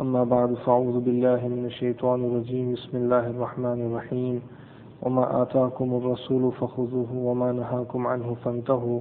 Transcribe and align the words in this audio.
أما 0.00 0.24
بعد 0.24 0.54
فأعوذ 0.54 1.00
بالله 1.00 1.48
من 1.48 1.64
الشيطان 1.66 2.24
الرجيم. 2.24 2.72
بسم 2.72 2.96
الله 2.96 3.30
الرحمن 3.30 3.80
الرحيم. 3.86 4.42
وما 5.02 5.42
آتاكم 5.42 5.94
الرسول 5.94 6.52
فخذوه 6.52 7.12
وما 7.12 7.52
نهاكم 7.52 8.06
عنه 8.06 8.36
فانتهوا. 8.44 9.00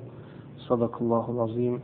صدق 0.57 1.01
الله 1.01 1.25
العظيم. 1.31 1.79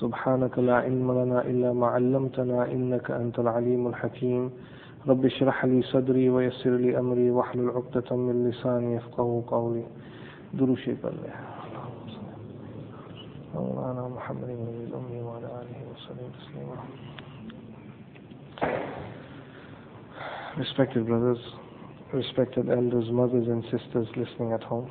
سبحانك 0.00 0.58
لا 0.58 0.76
علم 0.76 1.12
لنا 1.22 1.46
إلا 1.46 1.72
ما 1.72 1.86
علمتنا 1.86 2.72
إنك 2.72 3.10
أنت 3.10 3.38
العليم 3.38 3.86
الحكيم. 3.86 4.50
رب 5.08 5.24
اشرح 5.24 5.64
لي 5.64 5.82
صدري 5.82 6.30
ويسر 6.30 6.70
لي 6.70 6.98
أمري. 6.98 7.30
واحلل 7.30 7.70
عقدة 7.70 8.16
من 8.16 8.50
لساني 8.50 8.94
يفقه 8.94 9.42
قولي. 9.46 9.84
دروشي 10.54 10.94
بالله 11.02 11.34
مولانا 13.54 14.08
محمد 14.08 14.46
بن 14.46 14.68
الأمي 14.86 15.20
وعلى 15.22 15.46
آله 15.46 15.78
وسلم 15.94 16.26
تسليما. 16.38 16.78
Respected 20.56 21.06
brothers, 21.06 21.38
respected 22.12 22.68
elders, 22.68 23.04
mothers 23.10 23.46
and 23.46 23.62
sisters 23.64 24.06
listening 24.16 24.52
at 24.52 24.62
home. 24.62 24.90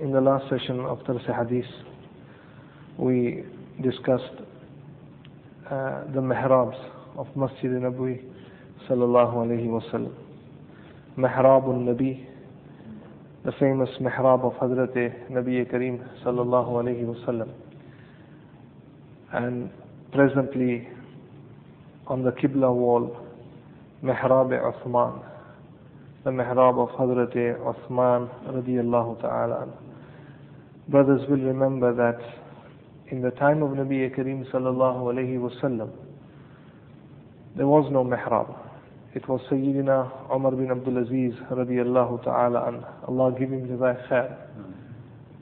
In 0.00 0.10
the 0.12 0.20
last 0.20 0.48
session 0.50 0.80
of 0.80 1.04
Dars 1.06 1.22
Hadith, 1.26 1.64
we 2.98 3.44
discussed 3.82 4.40
uh, 5.70 6.04
the 6.14 6.20
mihrabs 6.20 6.76
of 7.16 7.26
Masjid 7.36 7.70
Nabi 7.70 8.22
sallallahu 8.88 9.34
alayhi 9.34 9.66
wasallam. 9.66 10.12
Mihrab 11.16 11.64
nabi 11.66 12.26
the 13.44 13.52
famous 13.60 13.90
mihrab 14.00 14.42
of 14.42 14.54
Hazrat 14.54 14.94
Nabi 15.30 15.70
Kareem 15.70 16.00
sallallahu 16.24 16.82
alayhi 16.82 17.04
wasallam. 17.04 17.50
And 19.32 19.70
presently 20.12 20.88
on 22.06 22.22
the 22.22 22.32
Qibla 22.32 22.74
wall, 22.74 23.16
Mihrab 24.02 24.50
Uthman, 24.52 25.22
the 26.24 26.30
Mihrab 26.30 26.78
of 26.78 26.90
Hazrat 26.98 27.34
Uthman 27.34 28.28
radiallahu 28.46 29.20
ta'ala. 29.22 29.68
Brothers 30.88 31.22
will 31.30 31.38
remember 31.38 31.94
that 31.94 32.18
in 33.10 33.22
the 33.22 33.30
time 33.32 33.62
of 33.62 33.70
Nabi 33.70 34.14
Kareem 34.14 34.44
sallallahu 34.50 35.14
alayhi 35.14 35.38
wasallam, 35.38 35.90
there 37.56 37.66
was 37.66 37.90
no 37.90 38.04
Mihrab. 38.04 38.54
It 39.14 39.26
was 39.28 39.40
Sayyidina 39.50 40.34
Umar 40.34 40.50
bin 40.52 40.70
Abdul 40.70 40.98
Aziz 40.98 41.32
radiallahu 41.50 42.24
ta'ala 42.24 42.68
an. 42.68 42.84
Allah 43.08 43.32
give 43.38 43.50
him 43.50 43.66
the 43.68 43.76
khair. 44.10 44.36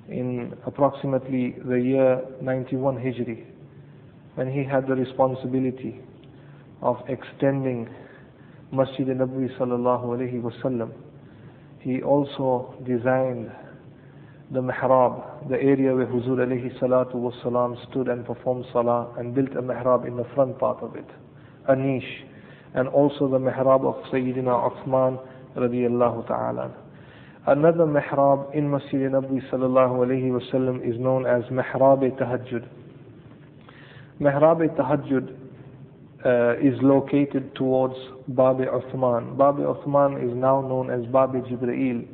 In 0.08 0.54
approximately 0.66 1.56
the 1.64 1.76
year 1.80 2.20
91 2.40 2.96
Hijri, 2.98 3.44
when 4.34 4.52
he 4.52 4.62
had 4.62 4.86
the 4.86 4.94
responsibility 4.94 6.00
of 6.82 6.96
extending 7.08 7.88
Masjid 8.72 9.06
Nabi 9.06 9.48
sallallahu 9.58 10.04
alayhi 10.16 10.42
wasallam, 10.42 10.90
he 11.80 12.02
also 12.02 12.74
designed 12.86 13.50
the 14.50 14.60
mihrab, 14.60 15.48
the 15.48 15.56
area 15.56 15.94
where 15.94 16.06
Huzur 16.06 16.38
alayhi 16.38 16.78
salatu 16.78 17.14
wasalam 17.14 17.76
stood 17.90 18.08
and 18.08 18.26
performed 18.26 18.64
salah 18.72 19.14
and 19.18 19.34
built 19.34 19.50
a 19.52 19.62
mihrab 19.62 20.06
in 20.06 20.16
the 20.16 20.24
front 20.34 20.58
part 20.58 20.82
of 20.82 20.94
it, 20.96 21.06
a 21.68 21.76
niche, 21.76 22.24
and 22.74 22.88
also 22.88 23.28
the 23.28 23.38
mihrab 23.38 23.84
of 23.86 24.02
Sayyidina 24.12 24.70
Uthman 24.70 25.18
radiallahu 25.56 26.26
ta'ala. 26.26 26.74
Another 27.46 27.86
mihrab 27.86 28.54
in 28.54 28.70
Masjid 28.70 29.00
Nabi 29.10 29.40
sallallahu 29.50 30.06
alayhi 30.06 30.30
wasallam 30.30 30.80
is 30.88 30.98
known 31.00 31.26
as 31.26 31.42
mihrab-e-tahajjud. 31.50 32.68
mihrab 34.20 34.60
tahajjud. 34.76 35.41
Uh, 36.24 36.54
is 36.62 36.74
located 36.82 37.52
towards 37.56 37.96
Babi 38.28 38.62
Uthman. 38.66 39.36
Babi 39.36 39.62
Uthman 39.62 40.22
is 40.24 40.32
now 40.36 40.60
known 40.60 40.88
as 40.88 41.04
Babi 41.06 41.40
Jibreel. 41.40 42.06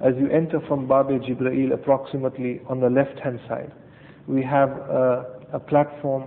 As 0.00 0.14
you 0.18 0.28
enter 0.30 0.58
from 0.66 0.88
Babi 0.88 1.14
Jibreel, 1.20 1.72
approximately 1.72 2.60
on 2.68 2.80
the 2.80 2.90
left 2.90 3.20
hand 3.20 3.38
side, 3.46 3.70
we 4.26 4.42
have 4.42 4.70
a, 4.70 5.26
a 5.52 5.60
platform 5.60 6.24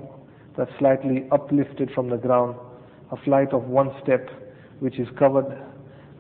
that's 0.58 0.72
slightly 0.80 1.28
uplifted 1.34 1.92
from 1.94 2.10
the 2.10 2.16
ground, 2.16 2.56
a 3.12 3.18
flight 3.26 3.52
of 3.52 3.64
one 3.64 3.92
step, 4.02 4.26
which 4.80 4.98
is 4.98 5.08
covered, 5.20 5.62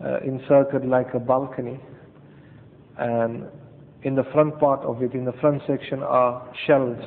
uh, 0.04 0.20
encircled 0.20 0.84
like 0.84 1.14
a 1.14 1.20
balcony. 1.20 1.80
And 2.98 3.46
in 4.02 4.16
the 4.16 4.26
front 4.34 4.60
part 4.60 4.82
of 4.82 5.02
it, 5.02 5.14
in 5.14 5.24
the 5.24 5.34
front 5.40 5.62
section, 5.66 6.04
are 6.04 6.46
shelves 6.68 7.06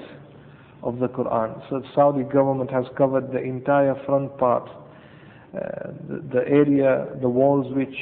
of 0.82 0.98
the 0.98 1.08
Quran. 1.08 1.62
So 1.70 1.80
the 1.80 1.86
Saudi 1.94 2.22
government 2.24 2.70
has 2.70 2.84
covered 2.96 3.32
the 3.32 3.38
entire 3.42 3.94
front 4.04 4.36
part, 4.38 4.68
uh, 5.54 5.90
the, 6.08 6.22
the, 6.32 6.42
area, 6.48 7.06
the 7.20 7.28
walls 7.28 7.66
which 7.74 7.96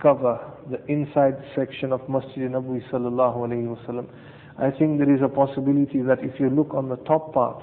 cover 0.00 0.38
the 0.70 0.84
inside 0.86 1.36
section 1.56 1.92
of 1.92 2.06
Masjid 2.08 2.50
Nabi 2.50 2.82
sallallahu 2.90 3.36
alayhi 3.48 3.76
wasallam. 3.76 4.06
I 4.58 4.70
think 4.70 4.98
there 4.98 5.14
is 5.14 5.22
a 5.22 5.28
possibility 5.28 6.02
that 6.02 6.18
if 6.22 6.38
you 6.38 6.50
look 6.50 6.74
on 6.74 6.88
the 6.88 6.96
top 6.96 7.32
part, 7.32 7.62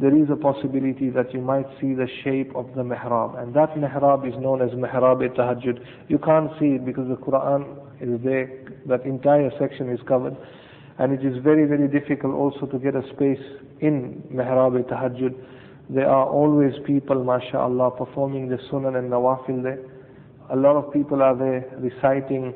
there 0.00 0.16
is 0.16 0.28
a 0.30 0.36
possibility 0.36 1.10
that 1.10 1.32
you 1.34 1.40
might 1.40 1.66
see 1.80 1.92
the 1.94 2.06
shape 2.24 2.54
of 2.56 2.66
the 2.74 2.82
mihrab. 2.82 3.40
And 3.40 3.54
that 3.54 3.74
mihrab 3.74 4.26
is 4.26 4.34
known 4.40 4.62
as 4.62 4.70
mihrab 4.70 5.20
tahajjud. 5.36 5.84
You 6.08 6.18
can't 6.18 6.50
see 6.58 6.76
it 6.76 6.86
because 6.86 7.08
the 7.08 7.16
Quran 7.16 7.76
is 8.00 8.20
there, 8.24 8.48
that 8.86 9.04
entire 9.04 9.50
section 9.58 9.90
is 9.90 10.00
covered. 10.08 10.36
And 10.98 11.12
it 11.12 11.24
is 11.24 11.42
very, 11.42 11.66
very 11.66 11.88
difficult 11.88 12.34
also 12.34 12.66
to 12.66 12.78
get 12.78 12.94
a 12.94 13.02
space 13.14 13.40
in 13.80 14.22
Mihrab 14.32 14.82
Tahajjud. 14.90 15.34
There 15.88 16.08
are 16.08 16.26
always 16.28 16.72
people, 16.86 17.24
mashallah, 17.24 17.92
performing 17.92 18.48
the 18.48 18.56
Sunan 18.70 18.98
and 18.98 19.10
Nawafil 19.10 19.62
there. 19.62 19.78
A 20.50 20.56
lot 20.56 20.76
of 20.76 20.92
people 20.92 21.22
are 21.22 21.36
there 21.36 21.64
reciting 21.78 22.54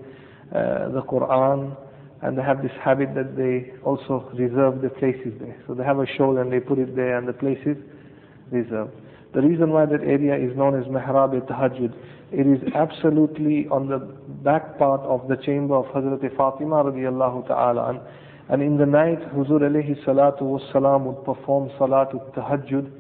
uh, 0.55 0.89
the 0.91 1.03
Quran 1.03 1.77
and 2.23 2.39
they 2.39 2.43
have 2.43 2.63
this 2.63 2.73
habit 2.83 3.15
that 3.15 3.37
they 3.37 3.73
also 3.85 4.31
reserve 4.35 4.83
the 4.83 4.89
places 4.89 5.33
there. 5.41 5.57
So 5.67 5.75
they 5.75 5.85
have 5.85 5.99
a 5.99 6.07
shawl 6.17 6.39
and 6.39 6.51
they 6.53 6.61
put 6.61 6.79
it 6.79 6.97
there 6.97 7.19
and 7.19 7.27
the 7.29 7.33
place 7.33 7.59
is 7.67 7.77
reserved. 8.51 8.93
The 9.35 9.43
reason 9.43 9.71
why 9.71 9.87
that 9.87 10.01
area 10.01 10.37
is 10.37 10.57
known 10.57 10.81
as 10.81 10.87
Mihrab 10.87 11.35
Tahajjud, 11.49 11.93
it 12.33 12.47
is 12.47 12.73
absolutely 12.75 13.67
on 13.69 13.89
the 13.89 13.99
back 14.43 14.79
part 14.79 15.01
of 15.03 15.29
the 15.29 15.37
chamber 15.45 15.75
of 15.75 15.87
Hazrat 15.87 16.21
Fatima 16.37 16.85
radiallahu 16.85 17.47
ta'ala 17.49 18.01
and 18.49 18.63
in 18.63 18.77
the 18.77 18.85
night, 18.87 19.21
Huzur 19.35 19.61
alayhi 19.63 19.97
salatu 20.05 20.43
wassalam 20.43 21.05
would 21.05 21.25
perform 21.25 21.71
salatul 21.81 22.31
tahajjud 22.35 22.91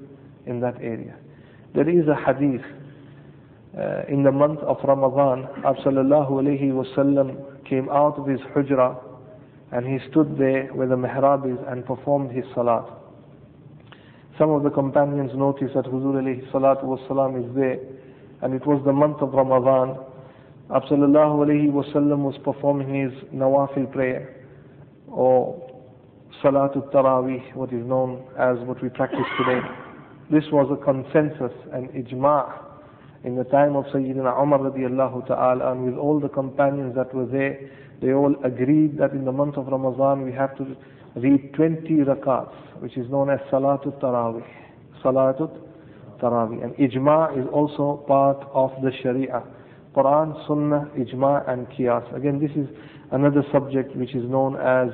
in 0.47 0.61
that 0.61 0.77
area. 0.81 1.17
There 1.75 1.89
is 1.89 2.07
a 2.09 2.15
hadith 2.15 2.63
uh, 3.79 4.05
in 4.09 4.23
the 4.23 4.33
month 4.33 4.61
of 4.61 4.79
Ramadan, 4.85 5.49
Sallallahu 5.85 6.31
alayhi 6.31 6.71
wasallam 6.73 7.65
came 7.69 7.89
out 7.91 8.17
of 8.19 8.27
his 8.27 8.41
hujra 8.55 8.97
and 9.73 9.85
he 9.87 9.99
stood 10.11 10.39
there 10.39 10.67
where 10.73 10.87
the 10.87 10.95
mihrab 10.97 11.45
is 11.53 11.59
and 11.69 11.85
performed 11.85 12.31
his 12.31 12.45
salat. 12.55 12.87
Some 14.39 14.51
of 14.51 14.63
the 14.63 14.71
companions 14.71 15.33
noticed 15.35 15.75
that 15.75 15.85
Huzur 15.85 16.15
alayhi 16.23 16.51
salatu 16.53 16.85
wassalam 16.85 17.37
is 17.47 17.55
there 17.55 17.81
and 18.43 18.55
it 18.55 18.67
was 18.67 18.81
the 18.87 18.93
month 18.93 19.19
of 19.21 19.35
Ramadan. 19.35 19.99
Sallallahu 20.71 21.45
alayhi 21.45 21.71
wasallam 21.71 22.21
was 22.21 22.37
performing 22.45 22.95
his 22.95 23.13
nawafil 23.35 23.93
prayer 23.93 24.44
or 25.15 25.61
Salatul 26.43 26.91
Taraweeh, 26.93 27.55
what 27.55 27.73
is 27.73 27.85
known 27.87 28.25
as 28.39 28.59
what 28.67 28.83
we 28.83 28.89
practice 28.89 29.25
today. 29.39 29.61
This 30.31 30.45
was 30.53 30.69
a 30.71 30.85
consensus 30.85 31.53
and 31.73 31.89
ijma' 31.91 32.65
in 33.25 33.37
the 33.37 33.45
time 33.45 33.75
of 33.77 33.85
Sayyidina 33.87 34.39
Umar 34.43 34.59
radiallahu 34.59 35.27
ta'ala 35.27 35.73
and 35.73 35.85
with 35.87 35.95
all 35.95 36.21
the 36.21 36.29
companions 36.29 36.95
that 36.95 37.15
were 37.15 37.25
there, 37.27 37.59
they 38.03 38.13
all 38.13 38.35
agreed 38.45 38.99
that 38.99 39.13
in 39.13 39.25
the 39.25 39.33
month 39.33 39.57
of 39.57 39.67
Ramadan 39.69 40.25
we 40.25 40.33
have 40.33 40.55
to 40.59 40.77
read 41.17 41.55
20 41.55 41.89
rakats, 42.05 42.53
which 42.81 42.97
is 42.99 43.09
known 43.09 43.31
as 43.31 43.39
Salatul 43.51 43.99
Taraweeh. 44.01 44.45
Salatul 45.03 45.59
Taraweeh. 46.21 46.63
And 46.65 46.75
ijma' 46.75 47.39
is 47.41 47.47
also 47.53 48.05
part 48.07 48.45
of 48.53 48.73
the 48.83 48.91
Sharia. 49.03 49.43
Quran, 49.95 50.47
Sunnah, 50.49 50.91
Ijma' 50.99 51.49
and 51.49 51.69
Qiyas. 51.69 52.15
Again, 52.17 52.41
this 52.41 52.51
is 52.57 52.69
another 53.13 53.45
subject 53.53 53.95
which 53.97 54.15
is 54.15 54.29
known 54.29 54.57
as 54.57 54.89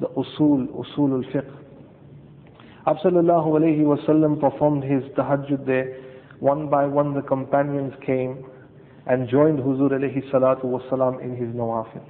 the 0.00 0.08
usul, 0.08 0.66
usul 0.68 1.24
al-fiqh. 1.24 1.50
Sallallahu 2.86 3.60
alayhi 3.60 3.82
wasallam 3.84 4.40
performed 4.40 4.82
his 4.82 5.02
tahajjud 5.16 5.64
there, 5.66 5.96
one 6.40 6.68
by 6.68 6.86
one 6.86 7.14
the 7.14 7.22
companions 7.22 7.92
came 8.04 8.44
and 9.06 9.28
joined 9.28 9.58
Huzur 9.58 9.90
alayhi 9.92 10.28
salatu 10.30 10.64
wasalam 10.64 11.22
in 11.22 11.36
his 11.36 11.48
nawafil. 11.54 12.02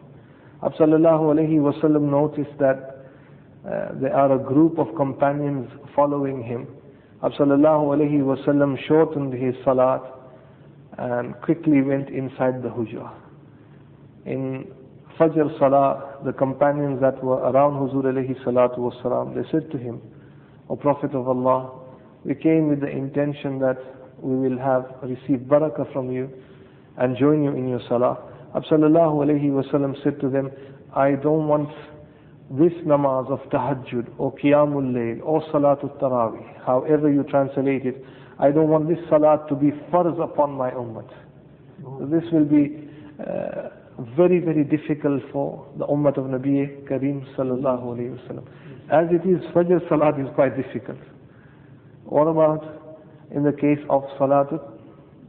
Absallallahu 0.62 1.34
alayhi 1.34 1.58
wasallam 1.58 2.10
noticed 2.10 2.56
that 2.58 3.06
uh, 3.66 3.92
there 4.00 4.14
are 4.14 4.32
a 4.34 4.38
group 4.38 4.78
of 4.78 4.94
companions 4.96 5.70
following 5.94 6.42
him. 6.42 6.66
Absallallahu 7.22 7.96
alayhi 7.96 8.20
wasallam 8.20 8.76
shortened 8.87 9.32
his 9.32 9.54
salat 9.64 10.02
and 10.98 11.34
quickly 11.42 11.82
went 11.82 12.08
inside 12.10 12.62
the 12.62 12.69
hujra. 12.69 13.10
In 14.26 14.70
Fajr 15.20 15.58
Salah, 15.58 16.17
the 16.25 16.32
companions 16.32 16.99
that 17.02 17.22
were 17.22 17.37
around 17.37 17.75
Huzur 17.75 18.05
alayhi 18.06 18.43
salatu 18.43 18.78
wasalam, 18.78 19.34
they 19.34 19.46
said 19.50 19.70
to 19.70 19.76
him, 19.76 20.00
O 20.70 20.76
Prophet 20.76 21.14
of 21.14 21.28
Allah, 21.28 21.78
we 22.25 22.34
came 22.34 22.69
with 22.69 22.81
the 22.81 22.88
intention 22.88 23.58
that 23.58 23.76
we 24.22 24.34
will 24.49 24.58
have 24.58 24.87
received 25.02 25.44
barakah 25.46 25.93
from 25.93 26.11
you 26.11 26.31
and 26.96 27.19
join 27.19 27.43
you 27.44 27.50
in 27.50 27.69
your 27.69 27.81
salah. 27.87 28.17
Absallallahu 28.55 29.26
alayhi 29.26 29.50
wasallam 29.50 29.94
said 30.02 30.19
to 30.20 30.31
them, 30.31 30.50
I 30.96 31.11
don't 31.12 31.46
want 31.49 31.69
this 32.50 32.73
namaz 32.87 33.31
of 33.31 33.40
tahajjud 33.50 34.14
or 34.16 34.34
qiyamul 34.37 34.90
layl 34.90 35.20
or 35.23 35.43
salatul 35.52 35.96
tarawih, 36.00 36.64
however 36.64 37.12
you 37.12 37.25
translate 37.25 37.84
it, 37.84 38.02
I 38.38 38.50
don't 38.50 38.69
want 38.69 38.88
this 38.88 38.99
salat 39.11 39.49
to 39.50 39.55
be 39.55 39.70
farz 39.93 40.19
upon 40.19 40.52
my 40.52 40.70
ummah. 40.70 41.05
This 42.11 42.25
will 42.32 42.46
be 42.46 42.88
uh, 43.20 43.69
very, 44.17 44.38
very 44.41 44.64
difficult 44.64 45.23
for 45.32 45.67
the 45.79 45.87
ummah 45.87 46.17
of 46.17 46.25
Nabi 46.25 46.82
Kareem 46.88 47.25
sallallahu 47.37 47.85
alayhi 47.94 48.19
wasallam. 48.19 48.44
As 48.91 49.06
it 49.11 49.29
is, 49.29 49.41
Fajr 49.55 49.87
salat 49.88 50.19
is 50.19 50.26
quite 50.35 50.56
difficult. 50.56 50.99
What 52.05 52.26
about 52.26 52.64
in 53.35 53.43
the 53.44 53.52
case 53.52 53.79
of 53.88 54.02
salatul 54.19 54.61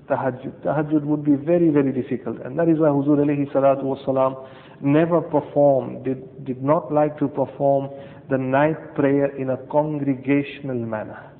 tahajjud? 0.09 0.63
Tahajjud 0.63 1.03
would 1.03 1.23
be 1.23 1.35
very, 1.35 1.69
very 1.69 1.91
difficult. 1.91 2.39
And 2.45 2.57
that 2.57 2.69
is 2.69 2.79
why 2.79 2.87
Huzur 2.87 3.17
alayhi 3.19 3.51
salatu 3.51 3.83
wasalam 3.83 4.47
never 4.81 5.21
performed, 5.21 6.03
did, 6.05 6.45
did 6.45 6.63
not 6.63 6.91
like 6.91 7.17
to 7.19 7.27
perform 7.27 7.89
the 8.29 8.37
night 8.37 8.95
prayer 8.95 9.35
in 9.37 9.49
a 9.51 9.57
congregational 9.67 10.77
manner. 10.77 11.31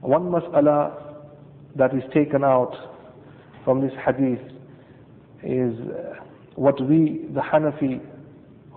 One 0.00 0.22
mas'ala 0.30 1.10
that 1.76 1.94
is 1.94 2.02
taken 2.12 2.42
out 2.42 2.74
from 3.64 3.80
this 3.80 3.92
hadith 4.04 4.40
is 5.42 5.74
uh, 5.88 6.22
what 6.54 6.80
we, 6.80 7.26
the 7.34 7.40
Hanafi 7.40 8.00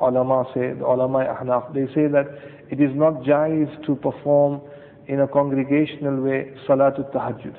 ulama 0.01 0.45
say, 0.53 0.73
the 0.73 0.85
ulama 0.85 1.19
ahnaf, 1.25 1.73
they 1.73 1.85
say 1.93 2.07
that 2.07 2.25
it 2.69 2.79
is 2.81 2.91
not 2.95 3.23
jaiz 3.23 3.67
to 3.85 3.95
perform 3.95 4.61
in 5.07 5.19
a 5.21 5.27
congregational 5.27 6.21
way 6.21 6.51
salatul 6.67 7.11
tahajjud. 7.13 7.55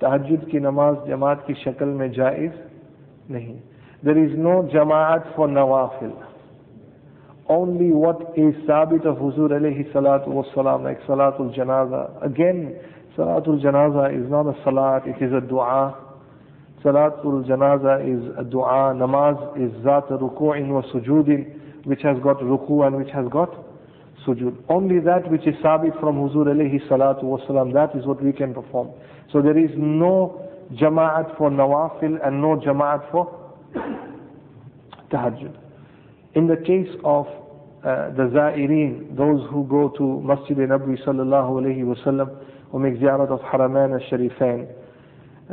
Tahajjud 0.00 0.50
ki 0.50 0.58
namaz 0.58 1.06
jamaat 1.08 1.46
ki 1.46 1.54
shakal 1.64 1.94
mein 1.96 2.12
jaiz 2.12 2.52
nahi. 3.30 3.60
There 4.02 4.18
is 4.18 4.32
no 4.36 4.68
jamaat 4.72 5.34
for 5.36 5.48
nawafil. 5.48 6.26
Only 7.48 7.92
what 7.92 8.32
is 8.36 8.54
sabit 8.66 9.04
of 9.06 9.16
Huzur 9.16 9.50
alayhi 9.50 9.92
salatu 9.92 10.28
was 10.28 10.46
salam, 10.54 10.84
like 10.84 11.00
salatul 11.02 11.54
janaza. 11.56 12.24
Again, 12.24 12.78
salatul 13.16 13.62
janaza 13.62 14.10
is 14.12 14.28
not 14.30 14.46
a 14.46 14.54
salat, 14.64 15.06
it 15.06 15.22
is 15.22 15.32
a 15.32 15.40
dua. 15.40 15.94
Salatul 16.84 17.44
janaza 17.46 18.00
is 18.02 18.22
a 18.38 18.44
dua. 18.44 18.92
Namaz 18.94 19.56
is 19.56 19.70
zat 19.84 20.08
ruku'in 20.10 20.68
wa 20.68 20.82
sujudin, 20.92 21.84
which 21.84 22.02
has 22.02 22.16
got 22.22 22.38
ruku 22.40 22.86
and 22.86 22.96
which 22.96 23.10
has 23.12 23.26
got 23.30 23.50
sujud. 24.26 24.56
Only 24.68 24.98
that 25.00 25.30
which 25.30 25.46
is 25.46 25.54
sabit 25.62 25.98
from 26.00 26.16
Huzur 26.16 26.46
alayhi 26.46 26.80
salatu 26.88 27.24
wasalam, 27.24 27.72
that 27.74 27.96
is 27.98 28.06
what 28.06 28.22
we 28.22 28.32
can 28.32 28.54
perform. 28.54 28.90
So 29.32 29.40
there 29.42 29.56
is 29.58 29.70
no 29.76 30.48
jama'at 30.74 31.36
for 31.38 31.50
nawafil 31.50 32.26
and 32.26 32.40
no 32.40 32.56
jama'at 32.56 33.10
for 33.10 33.30
tahajjud. 35.10 35.56
In 36.34 36.46
the 36.46 36.56
case 36.56 36.88
of 37.04 37.26
uh, 37.84 38.10
the 38.16 38.30
Za'irin, 38.32 39.16
those 39.16 39.46
who 39.50 39.66
go 39.68 39.88
to 39.98 40.20
Masjid 40.22 40.56
Nabi 40.56 40.96
sallallahu 41.04 41.60
alayhi 41.62 41.82
wasallam, 41.84 42.30
who 42.70 42.78
make 42.78 42.94
ziyarat 42.98 43.28
of 43.30 43.40
Haramain 43.40 43.92
al-Sharifain, 44.00 44.66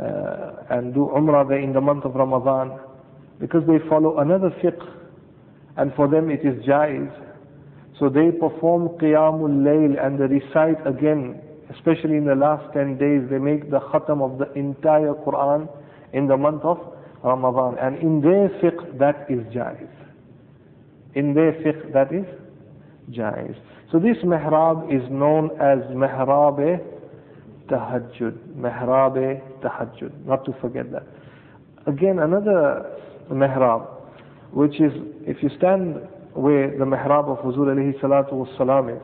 Uh, 0.00 0.52
and 0.70 0.94
do 0.94 1.10
Umrah 1.14 1.46
there 1.46 1.58
in 1.58 1.72
the 1.74 1.80
month 1.80 2.04
of 2.04 2.14
Ramadan, 2.14 2.78
because 3.38 3.62
they 3.66 3.78
follow 3.88 4.18
another 4.18 4.48
fiqh, 4.62 4.80
and 5.76 5.92
for 5.94 6.08
them 6.08 6.30
it 6.30 6.40
is 6.40 6.64
jaiz. 6.64 7.10
So 7.98 8.08
they 8.08 8.30
perform 8.30 8.88
Qiyamul 8.98 9.60
Layl 9.60 10.02
and 10.02 10.18
they 10.18 10.24
recite 10.24 10.80
again, 10.86 11.38
especially 11.74 12.16
in 12.16 12.24
the 12.24 12.34
last 12.34 12.72
10 12.72 12.96
days, 12.96 13.28
they 13.28 13.38
make 13.38 13.70
the 13.70 13.80
khatam 13.80 14.22
of 14.22 14.38
the 14.38 14.50
entire 14.58 15.12
Quran 15.26 15.68
in 16.14 16.26
the 16.26 16.36
month 16.36 16.62
of 16.64 16.78
Ramadan. 17.22 17.76
And 17.78 17.98
in 17.98 18.22
their 18.22 18.48
fiqh, 18.62 18.98
that 18.98 19.26
is 19.28 19.40
jaiz. 19.52 19.88
In 21.14 21.34
their 21.34 21.52
fiqh, 21.60 21.92
that 21.92 22.10
is 22.10 22.24
jaiz. 23.10 23.54
So 23.92 23.98
this 23.98 24.16
mihrab 24.24 24.88
is 24.90 25.02
known 25.10 25.50
as 25.60 25.78
mihrab 25.92 26.80
tahajjud. 27.70 28.36
Mihrab 28.56 29.16
tahajjud. 29.62 30.26
Not 30.26 30.44
to 30.44 30.52
forget 30.60 30.90
that. 30.92 31.06
Again, 31.86 32.18
another 32.18 32.90
mihrab, 33.30 33.86
which 34.52 34.80
is, 34.80 34.92
if 35.26 35.42
you 35.42 35.50
stand 35.56 35.96
where 36.34 36.70
the 36.76 36.84
mihrab 36.84 37.28
of 37.28 37.38
Huzur 37.44 37.66
alayhi 37.74 37.98
salatu 38.00 38.32
was 38.32 38.90
is, 38.90 39.02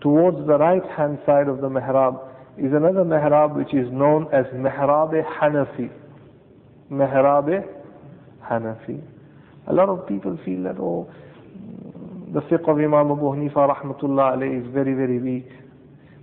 towards 0.00 0.38
the 0.46 0.58
right 0.58 0.84
hand 0.96 1.18
side 1.26 1.48
of 1.48 1.60
the 1.60 1.68
mihrab 1.68 2.18
is 2.58 2.72
another 2.72 3.04
mihrab 3.04 3.54
which 3.54 3.74
is 3.74 3.86
known 3.92 4.28
as 4.32 4.46
mihrab 4.54 5.12
Hanafi. 5.40 5.90
Mihrab 6.90 7.64
Hanafi. 8.50 9.02
A 9.68 9.72
lot 9.72 9.88
of 9.88 10.06
people 10.06 10.38
feel 10.44 10.62
that, 10.62 10.78
oh, 10.78 11.10
the 12.32 12.40
fiqh 12.42 12.68
of 12.68 12.78
Imam 12.78 13.10
Abu 13.12 13.24
Hanifa 13.34 13.68
rahmatullah 13.74 14.36
is 14.60 14.66
very, 14.72 14.94
very 14.94 15.18
weak. 15.18 15.48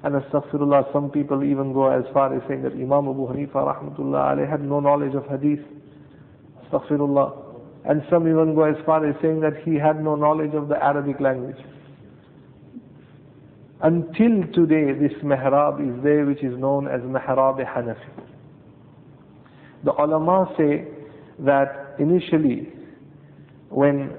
And 0.04 0.16
astaghfirullah, 0.16 0.92
some 0.92 1.10
people 1.10 1.44
even 1.44 1.72
go 1.72 1.90
as 1.90 2.04
far 2.14 2.36
as 2.36 2.42
saying 2.50 2.64
that 2.64 2.74
Imam 2.74 3.08
Abu 3.08 3.26
Hanifa 3.28 3.54
rahmatullah 3.56 4.36
alayhi 4.36 4.50
had 4.50 4.62
no 4.62 4.82
knowledge 4.82 5.16
of 5.16 5.26
hadith. 5.28 5.64
Astaghfirullah. 6.66 7.40
And 7.86 8.02
some 8.10 8.28
even 8.28 8.54
go 8.54 8.64
as 8.64 8.76
far 8.86 9.06
as 9.08 9.16
saying 9.22 9.40
that 9.42 9.54
he 9.64 9.76
had 9.76 10.04
no 10.04 10.16
knowledge 10.16 10.54
of 10.54 10.68
the 10.68 10.76
Arabic 10.84 11.20
language. 11.22 11.58
Until 13.82 14.44
today, 14.54 14.92
this 14.94 15.14
mihrab 15.24 15.80
is 15.82 16.04
there 16.04 16.26
which 16.26 16.44
is 16.44 16.58
known 16.58 16.88
as 16.88 17.02
mihrab 17.02 17.60
Hanafi. 17.66 18.24
The 19.86 19.92
ulama 19.92 20.54
say 20.58 20.88
that 21.40 21.96
initially, 22.00 22.72
when 23.70 24.12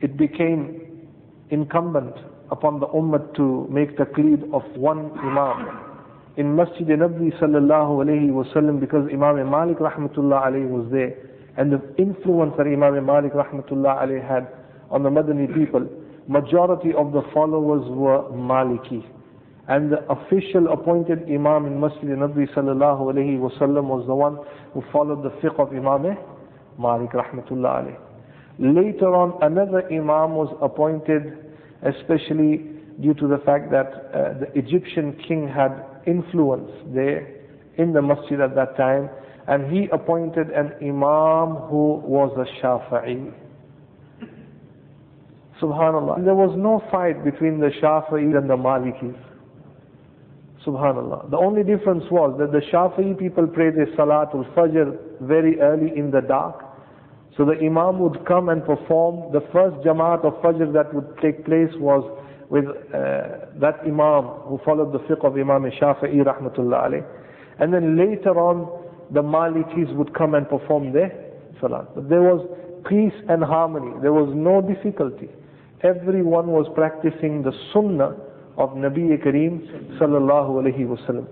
it 0.00 0.16
became 0.16 1.08
incumbent 1.50 2.14
upon 2.50 2.80
the 2.80 2.86
ummah 2.88 3.34
to 3.36 3.66
make 3.70 3.96
taqleed 3.96 4.52
of 4.52 4.62
one 4.76 5.10
imam, 5.18 5.90
in 6.36 6.54
Masjid 6.56 6.86
Nabi 6.88 7.32
sallallahu 7.38 8.04
alayhi 8.04 8.30
wasallam, 8.30 8.80
because 8.80 9.08
Imam 9.12 9.36
Malik 9.50 9.78
rahmatullah 9.78 10.46
alayhi 10.46 10.68
was 10.68 10.90
there, 10.90 11.14
and 11.56 11.72
the 11.72 11.80
influence 11.98 12.54
that 12.56 12.66
Imam 12.66 13.04
Malik 13.04 13.32
rahmatullah 13.32 14.02
alayhi 14.02 14.26
had 14.26 14.46
on 14.90 15.02
the 15.02 15.10
Madani 15.10 15.52
people, 15.54 15.86
majority 16.28 16.92
of 16.96 17.12
the 17.12 17.22
followers 17.34 17.82
were 17.90 18.22
Maliki. 18.30 19.04
And 19.68 19.92
the 19.92 20.00
official 20.10 20.72
appointed 20.72 21.24
Imam 21.28 21.66
in 21.66 21.78
Masjid 21.80 22.04
Nabi 22.10 22.48
sallallahu 22.54 23.12
alayhi 23.12 23.38
wasallam 23.38 23.84
was 23.84 24.06
the 24.06 24.14
one 24.14 24.38
who 24.72 24.82
followed 24.92 25.22
the 25.22 25.30
fiqh 25.42 25.58
of 25.60 25.68
Imam 25.74 26.16
Malik 26.78 27.10
rahmatullah 27.10 27.84
alayhi. 27.84 27.98
Later 28.58 29.14
on, 29.14 29.38
another 29.42 29.86
Imam 29.90 30.34
was 30.34 30.54
appointed, 30.60 31.49
especially 31.82 32.66
due 33.00 33.14
to 33.14 33.26
the 33.26 33.38
fact 33.44 33.70
that 33.70 33.86
uh, 34.14 34.38
the 34.40 34.50
Egyptian 34.54 35.12
king 35.26 35.48
had 35.48 35.72
influence 36.06 36.70
there 36.94 37.26
in 37.78 37.92
the 37.92 38.02
masjid 38.02 38.40
at 38.40 38.54
that 38.54 38.76
time, 38.76 39.08
and 39.48 39.72
he 39.72 39.88
appointed 39.92 40.50
an 40.50 40.72
imam 40.82 41.56
who 41.68 41.94
was 42.04 42.30
a 42.36 42.46
Shafi'i. 42.64 43.32
Subhanallah. 45.60 46.24
There 46.24 46.34
was 46.34 46.54
no 46.56 46.82
fight 46.90 47.24
between 47.24 47.60
the 47.60 47.70
Shafi'is 47.82 48.36
and 48.36 48.48
the 48.48 48.56
Malikis. 48.56 49.16
Subhanallah. 50.64 51.30
The 51.30 51.36
only 51.38 51.62
difference 51.64 52.04
was 52.10 52.36
that 52.38 52.52
the 52.52 52.60
Shafi'i 52.72 53.18
people 53.18 53.46
pray 53.46 53.70
their 53.70 53.86
Salatul 53.96 54.52
Fajr 54.54 54.96
very 55.22 55.58
early 55.60 55.96
in 55.96 56.10
the 56.10 56.20
dark. 56.20 56.64
So 57.36 57.44
the 57.44 57.52
Imam 57.64 57.98
would 58.00 58.24
come 58.26 58.48
and 58.48 58.64
perform. 58.64 59.32
The 59.32 59.40
first 59.52 59.76
Jamaat 59.86 60.24
of 60.24 60.34
Fajr 60.42 60.72
that 60.72 60.92
would 60.94 61.16
take 61.22 61.44
place 61.44 61.70
was 61.76 62.02
with 62.50 62.64
uh, 62.66 63.46
that 63.60 63.78
Imam 63.86 64.24
who 64.48 64.58
followed 64.64 64.92
the 64.92 64.98
fiqh 65.00 65.24
of 65.24 65.34
Imam 65.36 65.62
Shafi'i 65.80 66.24
rahmatullah 66.24 66.88
alayh. 66.90 67.06
And 67.60 67.72
then 67.72 67.96
later 67.96 68.30
on, 68.38 68.66
the 69.12 69.22
Malikis 69.22 69.94
would 69.96 70.12
come 70.14 70.34
and 70.34 70.48
perform 70.48 70.92
their 70.92 71.12
salat. 71.60 71.94
But 71.94 72.08
there 72.08 72.22
was 72.22 72.46
peace 72.88 73.14
and 73.28 73.42
harmony. 73.44 73.92
There 74.02 74.12
was 74.12 74.32
no 74.34 74.60
difficulty. 74.60 75.28
Everyone 75.82 76.48
was 76.48 76.66
practicing 76.74 77.42
the 77.42 77.52
sunnah 77.72 78.16
of 78.56 78.70
Nabi 78.70 79.16
Kareem 79.24 79.98
sallallahu 79.98 80.50
alayhi 80.62 80.86
wasallam. 80.86 81.26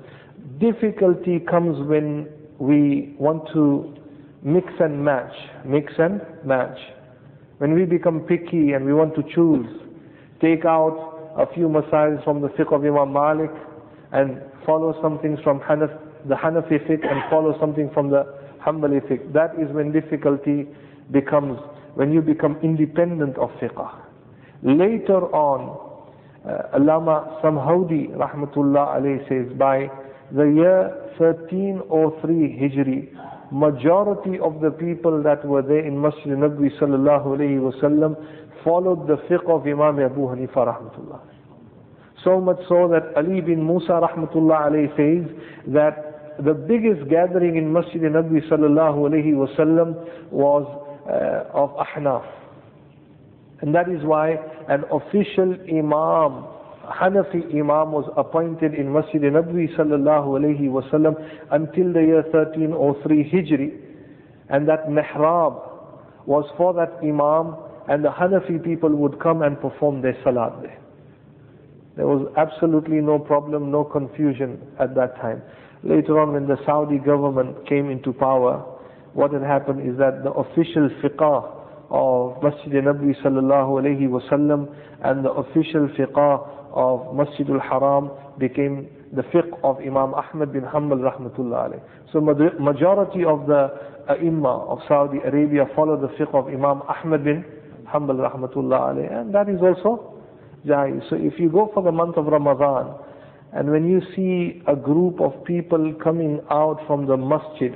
difficulty 0.58 1.38
comes 1.40 1.76
when 1.88 2.28
we 2.58 3.14
want 3.18 3.48
to 3.52 3.94
mix 4.42 4.66
and 4.80 5.04
match, 5.04 5.32
mix 5.64 5.92
and 5.98 6.20
match. 6.44 6.78
When 7.58 7.74
we 7.74 7.84
become 7.84 8.20
picky 8.20 8.72
and 8.72 8.84
we 8.84 8.94
want 8.94 9.14
to 9.16 9.22
choose, 9.34 9.66
take 10.40 10.64
out 10.64 11.32
a 11.36 11.46
few 11.54 11.68
masails 11.68 12.22
from 12.24 12.40
the 12.40 12.48
fiqh 12.48 12.72
of 12.72 12.84
Imam 12.84 13.12
Malik 13.12 13.50
and 14.12 14.40
follow 14.64 14.94
some 15.02 15.18
things 15.20 15.38
from 15.42 15.60
Hanaf, 15.60 15.90
the 16.28 16.34
Hanafi 16.34 16.78
fiqh 16.88 17.04
and 17.10 17.22
follow 17.30 17.58
something 17.60 17.90
from 17.92 18.10
the 18.10 18.24
Hanbali 18.64 19.00
fiqh. 19.10 19.32
That 19.32 19.54
is 19.60 19.72
when 19.74 19.92
difficulty 19.92 20.66
becomes, 21.10 21.58
when 21.94 22.12
you 22.12 22.20
become 22.22 22.58
independent 22.62 23.36
of 23.38 23.50
fiqh. 23.60 24.00
Later 24.62 25.20
on, 25.34 25.88
uh, 26.44 26.78
Allama 26.78 27.40
Samhudi 27.42 28.10
rahmatullah 28.16 28.98
alayhi 29.00 29.28
says 29.28 29.56
by 29.58 29.88
the 30.32 30.44
year 30.44 30.90
1303 31.18 32.58
Hijri, 32.60 33.08
majority 33.50 34.38
of 34.40 34.60
the 34.60 34.70
people 34.70 35.22
that 35.22 35.44
were 35.44 35.62
there 35.62 35.84
in 35.86 36.00
Masjid 36.00 36.26
Nabi 36.36 36.68
sallallahu 36.78 37.26
alayhi 37.38 37.58
wasallam 37.60 38.16
followed 38.64 39.06
the 39.06 39.16
fiqh 39.28 39.48
of 39.48 39.66
Imam 39.66 39.98
Abu 40.00 40.20
Hanifa 40.26 40.66
rahmatullah. 40.66 41.20
So 42.24 42.40
much 42.40 42.58
so 42.68 42.88
that 42.88 43.14
Ali 43.16 43.40
bin 43.40 43.64
Musa 43.66 44.00
rahmatullah 44.02 44.68
alayhi 44.70 44.96
says 44.96 45.36
that 45.68 46.36
the 46.44 46.52
biggest 46.54 47.08
gathering 47.08 47.56
in 47.56 47.72
Masjid 47.72 48.02
Nabi 48.02 48.46
sallallahu 48.48 49.08
alayhi 49.08 49.32
wasallam 49.34 50.30
was 50.30 50.64
uh, 51.08 51.48
of 51.56 51.70
Ahnaf. 51.76 52.24
And 53.60 53.74
that 53.74 53.88
is 53.88 54.04
why 54.04 54.36
an 54.68 54.84
official 54.92 55.56
Imam 55.68 56.44
Hanafi 56.90 57.52
Imam 57.54 57.92
was 57.92 58.10
appointed 58.16 58.74
in 58.74 58.92
Masjid 58.92 59.20
Nabwi 59.22 59.74
sallallahu 59.76 60.38
alayhi 60.40 60.68
wasallam 60.68 61.14
until 61.50 61.92
the 61.92 62.00
year 62.00 62.22
1303 62.22 63.30
Hijri. 63.30 63.80
And 64.48 64.68
that 64.68 64.86
mihrab 64.88 65.60
was 66.26 66.44
for 66.56 66.72
that 66.74 66.98
Imam 67.02 67.56
and 67.88 68.04
the 68.04 68.08
Hanafi 68.10 68.62
people 68.64 68.90
would 68.94 69.20
come 69.20 69.42
and 69.42 69.60
perform 69.60 70.02
their 70.02 70.16
salat 70.24 70.52
there. 70.62 70.78
There 71.96 72.06
was 72.06 72.30
absolutely 72.36 73.00
no 73.00 73.18
problem, 73.18 73.70
no 73.72 73.82
confusion 73.84 74.60
at 74.78 74.94
that 74.94 75.16
time. 75.16 75.42
Later 75.82 76.20
on 76.20 76.32
when 76.32 76.46
the 76.46 76.56
Saudi 76.64 76.98
government 76.98 77.66
came 77.68 77.90
into 77.90 78.12
power, 78.12 78.64
what 79.14 79.32
had 79.32 79.42
happened 79.42 79.88
is 79.88 79.96
that 79.98 80.22
the 80.22 80.30
official 80.32 80.88
fiqh 81.02 81.54
of 81.90 82.42
Masjid 82.42 82.72
Nabwi 82.84 83.16
sallallahu 83.22 83.80
alayhi 83.82 84.06
wasallam 84.08 84.74
and 85.02 85.24
the 85.24 85.30
official 85.30 85.88
fiqh 85.98 86.67
of 86.78 87.12
Masjid 87.12 87.50
al-Haram 87.50 88.10
became 88.38 88.86
the 89.12 89.22
fiqh 89.34 89.50
of 89.64 89.78
Imam 89.80 90.14
Ahmad 90.14 90.52
bin 90.52 90.62
Hanbal 90.62 91.00
rahmatullah 91.02 91.70
alayh. 91.74 91.80
So 92.12 92.20
majority 92.20 93.24
of 93.24 93.46
the 93.48 93.62
ai 94.08 94.28
of 94.72 94.78
Saudi 94.86 95.18
Arabia 95.26 95.64
follow 95.74 96.00
the 96.00 96.06
fiqh 96.14 96.32
of 96.34 96.46
Imam 96.46 96.82
Ahmad 96.88 97.24
bin 97.24 97.44
Hanbal 97.92 98.22
rahmatullah 98.30 98.94
alayh. 98.94 99.12
And 99.20 99.34
that 99.34 99.48
is 99.48 99.58
also 99.60 100.22
jai. 100.66 100.92
So 101.10 101.16
if 101.16 101.40
you 101.40 101.50
go 101.50 101.68
for 101.74 101.82
the 101.82 101.90
month 101.90 102.16
of 102.16 102.26
Ramadan, 102.26 102.94
and 103.52 103.70
when 103.70 103.88
you 103.90 104.00
see 104.14 104.62
a 104.68 104.76
group 104.76 105.20
of 105.20 105.32
people 105.44 105.94
coming 106.04 106.40
out 106.50 106.78
from 106.86 107.06
the 107.06 107.16
masjid 107.16 107.74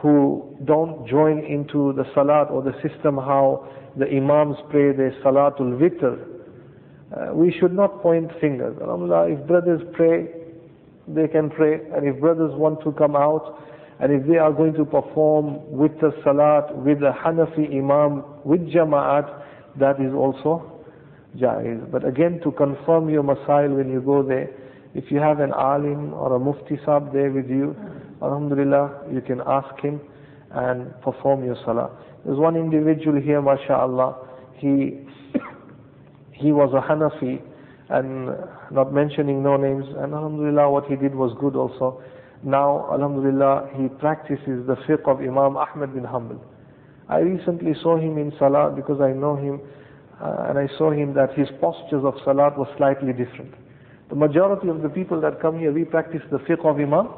who 0.00 0.56
don't 0.64 1.06
join 1.06 1.38
into 1.44 1.92
the 1.96 2.04
salat 2.14 2.48
or 2.50 2.62
the 2.62 2.72
system 2.80 3.16
how 3.16 3.68
the 3.98 4.06
imams 4.08 4.56
pray 4.70 4.96
their 4.96 5.12
salatul 5.22 5.76
witr, 5.78 6.31
uh, 7.14 7.34
we 7.34 7.52
should 7.58 7.72
not 7.74 8.00
point 8.02 8.30
fingers. 8.40 8.76
Alhamdulillah, 8.80 9.30
if 9.32 9.46
brothers 9.46 9.82
pray, 9.92 10.28
they 11.08 11.28
can 11.28 11.50
pray. 11.50 11.80
And 11.94 12.06
if 12.06 12.20
brothers 12.20 12.52
want 12.54 12.82
to 12.84 12.92
come 12.92 13.16
out, 13.16 13.58
and 14.00 14.12
if 14.12 14.26
they 14.26 14.38
are 14.38 14.52
going 14.52 14.72
to 14.74 14.84
perform 14.84 15.60
with 15.70 15.92
the 16.00 16.12
salat, 16.24 16.74
with 16.76 17.00
the 17.00 17.12
Hanafi 17.12 17.70
imam, 17.76 18.24
with 18.44 18.60
jama'at, 18.62 19.42
that 19.78 20.00
is 20.00 20.12
also 20.14 20.82
jaiz. 21.36 21.90
But 21.90 22.06
again, 22.06 22.40
to 22.44 22.50
confirm 22.52 23.08
your 23.10 23.22
masail 23.22 23.76
when 23.76 23.90
you 23.90 24.00
go 24.00 24.22
there, 24.22 24.50
if 24.94 25.10
you 25.10 25.18
have 25.18 25.40
an 25.40 25.52
alim 25.52 26.12
or 26.14 26.34
a 26.34 26.38
mufti 26.38 26.78
sab 26.84 27.12
there 27.12 27.30
with 27.30 27.48
you, 27.48 27.76
alhamdulillah, 28.22 29.04
you 29.12 29.20
can 29.20 29.40
ask 29.46 29.78
him 29.80 30.00
and 30.50 30.92
perform 31.00 31.44
your 31.44 31.56
salah. 31.64 31.90
There's 32.24 32.38
one 32.38 32.56
individual 32.56 33.20
here, 33.20 33.40
mashallah, 33.40 34.16
he 34.56 35.00
he 36.42 36.52
was 36.52 36.70
a 36.74 36.80
Hanafi 36.82 37.40
and 37.90 38.30
not 38.70 38.92
mentioning 38.92 39.42
no 39.42 39.56
names 39.56 39.84
and 39.98 40.12
Alhamdulillah 40.14 40.70
what 40.70 40.84
he 40.86 40.96
did 40.96 41.14
was 41.14 41.34
good 41.40 41.56
also. 41.56 42.02
Now 42.42 42.88
Alhamdulillah 42.92 43.70
he 43.76 43.88
practices 43.88 44.66
the 44.66 44.76
fiqh 44.88 45.06
of 45.06 45.20
Imam 45.20 45.56
Ahmad 45.56 45.94
bin 45.94 46.02
Hanbal. 46.04 46.40
I 47.08 47.18
recently 47.18 47.74
saw 47.82 47.96
him 47.96 48.18
in 48.18 48.32
Salah 48.38 48.72
because 48.74 49.00
I 49.00 49.12
know 49.12 49.36
him 49.36 49.60
uh, 50.20 50.46
and 50.48 50.58
I 50.58 50.68
saw 50.78 50.90
him 50.90 51.14
that 51.14 51.34
his 51.34 51.48
postures 51.60 52.04
of 52.04 52.14
Salat 52.24 52.56
was 52.56 52.68
slightly 52.76 53.12
different. 53.12 53.54
The 54.08 54.16
majority 54.16 54.68
of 54.68 54.82
the 54.82 54.88
people 54.88 55.20
that 55.20 55.40
come 55.40 55.58
here, 55.58 55.72
we 55.72 55.84
practice 55.84 56.22
the 56.30 56.38
fiqh 56.38 56.64
of 56.64 56.78
Imam 56.78 57.08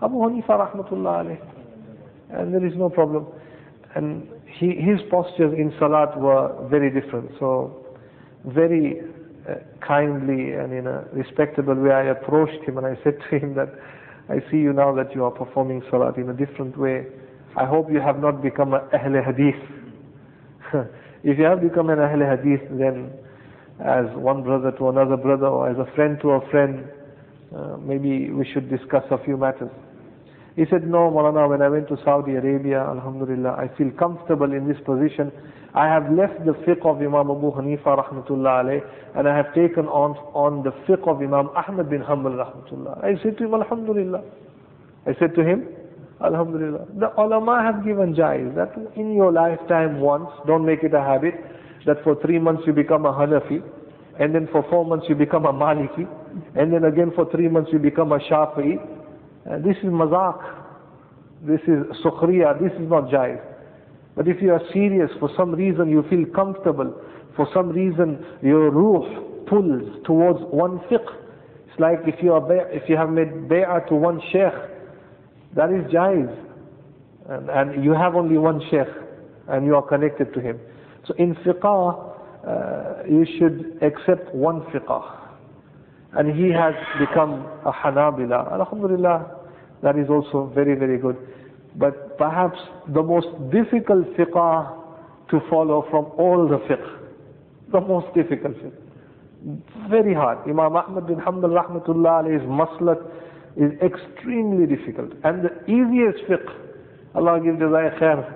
Abu 0.00 0.14
Hanifa 0.18 0.50
rahmatullah 0.50 1.24
alayh. 1.24 1.40
And 2.30 2.54
there 2.54 2.64
is 2.64 2.74
no 2.76 2.88
problem. 2.88 3.26
And 3.94 4.28
he, 4.46 4.66
his 4.76 5.00
postures 5.10 5.52
in 5.58 5.72
Salat 5.78 6.16
were 6.18 6.68
very 6.68 6.90
different. 6.90 7.30
So 7.40 7.77
very 8.54 9.00
uh, 9.48 9.54
kindly 9.86 10.52
and 10.52 10.72
in 10.72 10.86
a 10.86 11.04
respectable 11.12 11.74
way, 11.74 11.90
I 11.92 12.04
approached 12.10 12.62
him 12.66 12.78
and 12.78 12.86
I 12.86 12.98
said 13.04 13.18
to 13.30 13.38
him 13.38 13.54
that 13.54 13.68
I 14.28 14.40
see 14.50 14.58
you 14.58 14.72
now 14.72 14.94
that 14.94 15.14
you 15.14 15.24
are 15.24 15.30
performing 15.30 15.82
salat 15.90 16.16
in 16.16 16.28
a 16.28 16.34
different 16.34 16.76
way. 16.78 17.06
I 17.56 17.64
hope 17.64 17.90
you 17.90 18.00
have 18.00 18.18
not 18.20 18.42
become 18.42 18.74
an 18.74 18.82
Ahl 18.92 19.22
Hadith. 19.24 19.62
if 21.24 21.38
you 21.38 21.44
have 21.44 21.62
become 21.62 21.88
an 21.90 21.98
Ahl 21.98 22.20
Hadith, 22.36 22.60
then 22.70 23.10
as 23.84 24.06
one 24.14 24.42
brother 24.42 24.70
to 24.72 24.88
another 24.88 25.16
brother 25.16 25.46
or 25.46 25.70
as 25.70 25.76
a 25.78 25.90
friend 25.94 26.18
to 26.20 26.30
a 26.32 26.50
friend, 26.50 26.84
uh, 27.56 27.76
maybe 27.78 28.30
we 28.30 28.44
should 28.52 28.68
discuss 28.68 29.04
a 29.10 29.18
few 29.24 29.36
matters. 29.36 29.70
He 30.58 30.64
said, 30.68 30.82
no, 30.88 31.06
Maulana, 31.14 31.48
when 31.48 31.62
I 31.62 31.68
went 31.68 31.86
to 31.86 31.96
Saudi 32.04 32.32
Arabia, 32.34 32.82
Alhamdulillah, 32.82 33.50
I 33.54 33.70
feel 33.78 33.92
comfortable 33.92 34.52
in 34.52 34.66
this 34.66 34.78
position 34.84 35.30
I 35.74 35.86
have 35.86 36.10
left 36.10 36.44
the 36.46 36.52
fiqh 36.66 36.84
of 36.86 36.96
Imam 36.98 37.30
Abu 37.30 37.52
Hanifa 37.52 37.94
rahmatullah 38.02 38.64
alayh, 38.64 38.80
and 39.14 39.28
I 39.28 39.36
have 39.36 39.54
taken 39.54 39.86
on, 39.86 40.16
on 40.34 40.62
the 40.64 40.70
fiqh 40.88 41.06
of 41.06 41.20
Imam 41.20 41.50
Ahmad 41.54 41.90
bin 41.90 42.00
Hanbal 42.00 42.34
rahmatullah. 42.40 43.04
I 43.04 43.22
said 43.22 43.36
to 43.38 43.44
him, 43.44 43.54
Alhamdulillah. 43.54 44.22
I 45.06 45.14
said 45.20 45.34
to 45.36 45.44
him, 45.44 45.68
Alhamdulillah. 46.24 46.86
The 46.98 47.12
ulama 47.20 47.62
have 47.62 47.84
given 47.84 48.14
jaiz 48.14 48.54
that 48.56 48.72
in 48.96 49.14
your 49.14 49.30
lifetime 49.30 50.00
once, 50.00 50.30
don't 50.46 50.64
make 50.64 50.82
it 50.82 50.94
a 50.94 51.00
habit, 51.00 51.34
that 51.86 52.02
for 52.02 52.16
three 52.22 52.38
months 52.38 52.62
you 52.66 52.72
become 52.72 53.04
a 53.04 53.12
Hanafi, 53.12 53.62
and 54.18 54.34
then 54.34 54.48
for 54.50 54.64
four 54.70 54.84
months 54.86 55.06
you 55.08 55.14
become 55.14 55.44
a 55.44 55.52
Maliki, 55.52 56.08
and 56.56 56.72
then 56.72 56.84
again 56.84 57.12
for 57.14 57.30
three 57.30 57.46
months 57.46 57.70
you 57.72 57.78
become 57.78 58.10
a 58.12 58.18
Shafi'i. 58.20 58.97
And 59.50 59.64
this 59.64 59.76
is 59.78 59.84
mazak. 59.90 60.38
This 61.42 61.60
is 61.62 61.84
sukhriya. 62.04 62.60
This 62.60 62.72
is 62.72 62.88
not 62.88 63.04
jaiz. 63.08 63.40
But 64.16 64.26
if 64.28 64.42
you 64.42 64.52
are 64.52 64.60
serious, 64.72 65.10
for 65.20 65.30
some 65.36 65.52
reason 65.52 65.88
you 65.88 66.02
feel 66.10 66.26
comfortable, 66.34 66.92
for 67.36 67.46
some 67.54 67.68
reason 67.70 68.24
your 68.42 68.70
ruh 68.70 69.44
pulls 69.46 70.04
towards 70.04 70.40
one 70.52 70.80
fiqh, 70.90 71.06
it's 71.68 71.78
like 71.80 72.00
if 72.06 72.22
you, 72.22 72.32
are 72.32 72.52
if 72.72 72.88
you 72.88 72.96
have 72.96 73.10
made 73.10 73.28
bay'ah 73.48 73.88
to 73.88 73.94
one 73.94 74.20
sheikh, 74.32 74.52
that 75.54 75.70
is 75.70 75.90
jaiz. 75.92 76.28
And, 77.28 77.48
and 77.48 77.84
you 77.84 77.92
have 77.92 78.16
only 78.16 78.38
one 78.38 78.60
sheikh, 78.70 78.88
and 79.48 79.64
you 79.64 79.76
are 79.76 79.82
connected 79.86 80.34
to 80.34 80.40
him. 80.40 80.58
So 81.06 81.14
in 81.14 81.34
fiqh, 81.36 81.64
uh, 81.64 83.04
you 83.08 83.24
should 83.38 83.78
accept 83.82 84.34
one 84.34 84.62
fiqh. 84.72 85.14
And 86.14 86.34
he 86.36 86.50
has 86.50 86.74
become 86.98 87.46
a 87.64 87.70
Hanabila. 87.72 88.52
Alhamdulillah, 88.52 89.37
that 89.82 89.96
is 89.98 90.08
also 90.10 90.50
very, 90.54 90.74
very 90.74 90.98
good 90.98 91.16
but 91.78 92.18
perhaps 92.18 92.58
the 92.94 93.02
most 93.02 93.28
difficult 93.52 94.04
fiqh 94.16 94.36
to 95.30 95.40
follow 95.48 95.86
from 95.90 96.06
all 96.18 96.48
the 96.48 96.58
fiqh. 96.68 96.86
The 97.72 97.80
most 97.80 98.12
difficult 98.14 98.54
fiqh. 98.56 99.88
Very 99.88 100.12
hard. 100.14 100.38
Imam 100.48 100.74
Ahmad 100.74 101.06
bin 101.06 101.16
Hanbal 101.16 101.54
rahmatullah 101.54 102.24
maslak 102.46 102.98
is 103.56 103.70
extremely 103.80 104.66
difficult. 104.66 105.12
And 105.22 105.44
the 105.44 105.52
easiest 105.70 106.24
fiqh, 106.28 106.48
Allah 107.14 107.40
give 107.44 107.54
jazai 107.56 107.98
khair, 108.00 108.34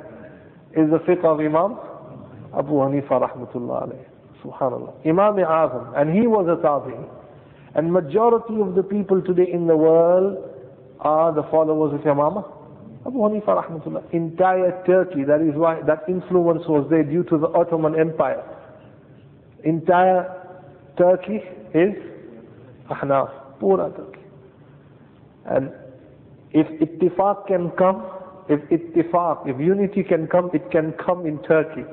is 0.76 0.88
the 0.90 0.98
fiqh 1.08 1.24
of 1.24 1.40
Imam 1.40 1.78
Abu 2.56 2.72
Hanifa 2.74 3.28
rahmatullah 3.28 3.88
alayhi. 3.88 4.06
Subhanallah. 4.44 4.94
Imam 5.06 5.36
Azam. 5.36 5.98
And 6.00 6.14
he 6.14 6.26
was 6.26 6.46
a 6.46 6.62
tabi'i. 6.64 7.08
And 7.74 7.92
majority 7.92 8.60
of 8.60 8.74
the 8.74 8.82
people 8.82 9.22
today 9.22 9.50
in 9.50 9.66
the 9.66 9.76
world 9.76 10.51
are 11.02 11.32
the 11.34 11.42
followers 11.50 11.92
of 11.94 12.06
Imam 12.06 12.44
Abu 13.04 13.18
Hanifa 13.18 13.64
rahmatullah, 13.64 14.12
entire 14.14 14.80
Turkey, 14.86 15.24
that 15.24 15.40
is 15.40 15.54
why 15.56 15.80
that 15.86 16.04
influence 16.08 16.62
was 16.68 16.86
there 16.88 17.02
due 17.02 17.24
to 17.24 17.36
the 17.36 17.48
Ottoman 17.48 17.98
Empire. 17.98 18.44
Entire 19.64 20.30
Turkey 20.96 21.40
is 21.74 21.94
Ahnaf, 22.88 23.58
Pura 23.58 23.90
Turkey. 23.96 24.20
And 25.46 25.72
If 26.52 26.66
ittifaq 26.80 27.46
can 27.48 27.70
come, 27.72 28.04
if 28.48 28.60
ittifaq, 28.70 29.48
if 29.48 29.58
unity 29.58 30.02
can 30.04 30.26
come, 30.28 30.50
it 30.52 30.70
can 30.70 30.92
come 31.04 31.26
in 31.26 31.42
Turkey. 31.42 31.84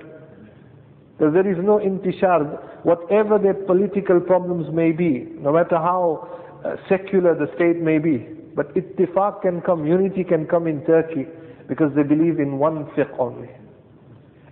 Because 1.17 1.33
there 1.33 1.49
is 1.49 1.57
no 1.63 1.79
intishar, 1.79 2.83
whatever 2.83 3.37
the 3.39 3.53
political 3.65 4.19
problems 4.19 4.67
may 4.73 4.91
be, 4.91 5.27
no 5.39 5.53
matter 5.53 5.77
how 5.77 6.27
uh, 6.63 6.75
secular 6.87 7.33
the 7.35 7.47
state 7.55 7.77
may 7.81 7.97
be, 7.97 8.27
but 8.55 8.73
ittifaq 8.75 9.41
can 9.41 9.61
come, 9.61 9.85
unity 9.85 10.23
can 10.23 10.45
come 10.45 10.67
in 10.67 10.83
Turkey 10.85 11.25
because 11.67 11.91
they 11.95 12.03
believe 12.03 12.39
in 12.39 12.57
one 12.57 12.85
fiqh 12.97 13.09
only. 13.19 13.49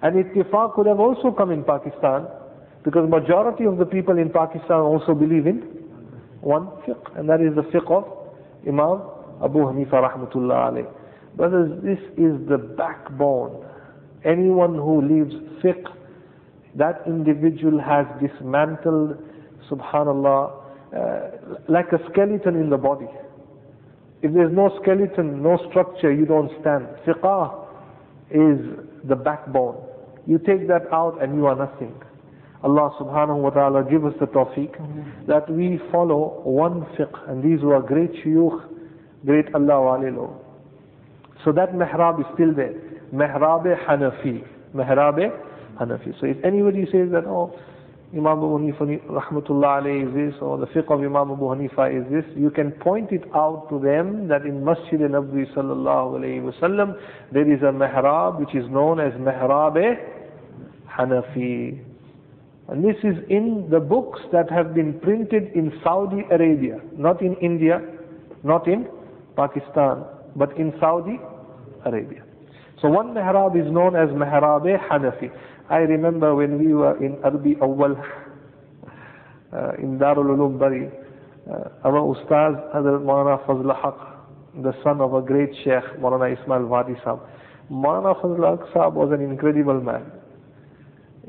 And 0.01 0.16
ittifaq 0.24 0.75
could 0.75 0.86
have 0.86 1.00
also 1.00 1.32
come 1.32 1.51
in 1.51 1.63
Pakistan 1.63 2.27
because 2.84 3.10
majority 3.10 3.66
of 3.66 3.77
the 3.77 3.86
people 3.86 4.18
in 4.18 4.30
Pakistan 4.30 4.80
also 4.80 5.13
believe 5.13 5.48
in 5.48 5.62
one 6.42 6.68
fiqh, 6.86 7.18
and 7.20 7.27
that 7.30 7.42
is 7.42 7.56
the 7.56 7.63
fiqh 7.74 7.89
of 7.92 8.06
Imam 8.68 9.01
Abu 9.44 9.60
Hanifa 9.60 10.01
rahmatullah 10.08 10.72
alayh. 10.72 10.88
Brothers, 11.36 11.72
this 11.84 12.00
is 12.18 12.34
the 12.48 12.58
backbone. 12.77 13.66
Anyone 14.24 14.75
who 14.75 15.01
leaves 15.01 15.34
fiqh, 15.63 15.84
that 16.75 17.01
individual 17.08 17.80
has 17.80 18.06
dismantled, 18.22 19.18
subhanallah, 19.70 20.63
uh, 20.96 21.20
like 21.68 21.92
a 21.92 22.00
skeleton 22.12 22.56
in 22.56 22.70
the 22.70 22.77
body. 22.77 23.08
If 24.22 24.34
there's 24.34 24.52
no 24.54 24.72
skeleton, 24.82 25.44
no 25.44 25.58
structure, 25.70 26.12
you 26.12 26.26
don't 26.26 26.50
stand. 26.62 26.88
Fiqh 27.06 27.68
is 28.32 28.60
the 29.08 29.16
backbone. 29.16 29.78
You 30.26 30.40
take 30.40 30.68
that 30.68 30.92
out 30.92 31.22
and 31.22 31.36
you 31.36 31.46
are 31.46 31.56
nothing. 31.56 31.94
Allah 32.64 32.90
subhanahu 33.00 33.38
wa 33.42 33.50
ta'ala 33.52 33.84
give 33.90 34.04
us 34.06 34.14
the 34.20 34.26
tawfiq 34.26 34.74
that 35.28 35.48
we 35.50 35.80
follow 35.92 36.42
one 36.44 36.82
fiqh 36.98 37.30
and 37.30 37.44
these 37.44 37.64
were 37.64 37.80
great 37.82 38.12
shuyukh, 38.26 38.60
great 39.26 39.46
Allah 39.54 39.80
walilu. 39.86 40.34
So 41.46 41.52
that 41.52 41.74
mihrab 41.74 42.20
is 42.20 42.26
still 42.34 42.54
there. 42.54 42.74
Mihrab 43.14 43.64
Hanafi. 43.88 44.44
Mihrab 44.76 45.20
Hanafi. 45.80 46.20
So 46.20 46.26
if 46.26 46.38
anybody 46.44 46.86
says 46.92 47.10
that, 47.12 47.26
oh, 47.26 47.58
Imam 48.14 48.38
Abu 48.38 48.58
Hanifa 48.58 49.02
rahmatullah 49.10 49.82
alayhi 49.84 50.08
is 50.08 50.32
this, 50.34 50.42
or 50.42 50.58
the 50.58 50.66
fiqh 50.68 50.90
of 50.90 51.00
Imam 51.02 51.30
Abu 51.32 51.44
Hanifa 51.44 51.92
is 51.92 52.10
this, 52.10 52.24
you 52.38 52.50
can 52.50 52.72
point 52.72 53.12
it 53.12 53.24
out 53.36 53.68
to 53.70 53.80
them 53.80 54.30
that 54.30 54.44
in 54.46 54.64
Masjid 54.64 55.02
al-Nabwi 55.02 55.54
sallallahu 55.54 56.18
alayhi 56.18 56.42
wasallam, 56.42 56.96
there 57.34 57.52
is 57.52 57.62
a 57.64 57.66
mihrab 57.66 58.40
which 58.40 58.56
is 58.56 58.64
known 58.70 59.02
as 59.02 59.12
mihrab 59.14 59.76
Hanafi. 60.90 61.84
And 62.70 62.84
this 62.84 62.96
is 63.04 63.18
in 63.30 63.68
the 63.70 63.80
books 63.82 64.22
that 64.32 64.50
have 64.52 64.74
been 64.74 65.00
printed 65.02 65.52
in 65.54 65.74
Saudi 65.84 66.24
Arabia, 66.32 66.80
not 66.98 67.22
in 67.22 67.36
India, 67.42 67.82
not 68.44 68.68
in 68.70 68.88
Pakistan, 69.36 70.06
but 70.38 70.56
in 70.58 70.72
Saudi 70.80 71.20
Arabia. 71.86 72.24
So 72.82 72.88
one 72.88 73.08
mihrab 73.14 73.60
is 73.60 73.70
known 73.72 73.98
as 73.98 74.08
mihrab 74.10 74.64
Hanafi. 74.90 75.30
I 75.70 75.80
remember 75.80 76.34
when 76.34 76.58
we 76.60 76.74
were 76.74 76.96
in 77.04 77.18
Arbi 77.18 77.56
Awwal, 77.60 78.00
uh, 79.54 79.72
in 79.84 80.00
Darul 80.00 80.28
Ulum 80.36 80.58
Bury, 80.58 80.88
uh, 81.52 81.70
our 81.84 82.16
Ustaz 82.16 82.74
Hazrat 82.74 83.04
Maulana 83.04 83.46
Fazl 83.46 83.76
Haq, 83.82 84.64
the 84.64 84.72
son 84.82 85.02
of 85.02 85.14
a 85.14 85.22
great 85.22 85.50
Sheikh, 85.66 86.00
Maulana 86.00 86.42
Ismail 86.42 86.66
Wadi 86.68 86.94
Sahab. 87.06 87.20
Maulana 87.70 88.16
Fazl 88.22 88.58
Haq 88.58 88.68
Sahab 88.74 88.94
was 88.94 89.12
an 89.12 89.22
incredible 89.22 89.82
man. 89.82 90.10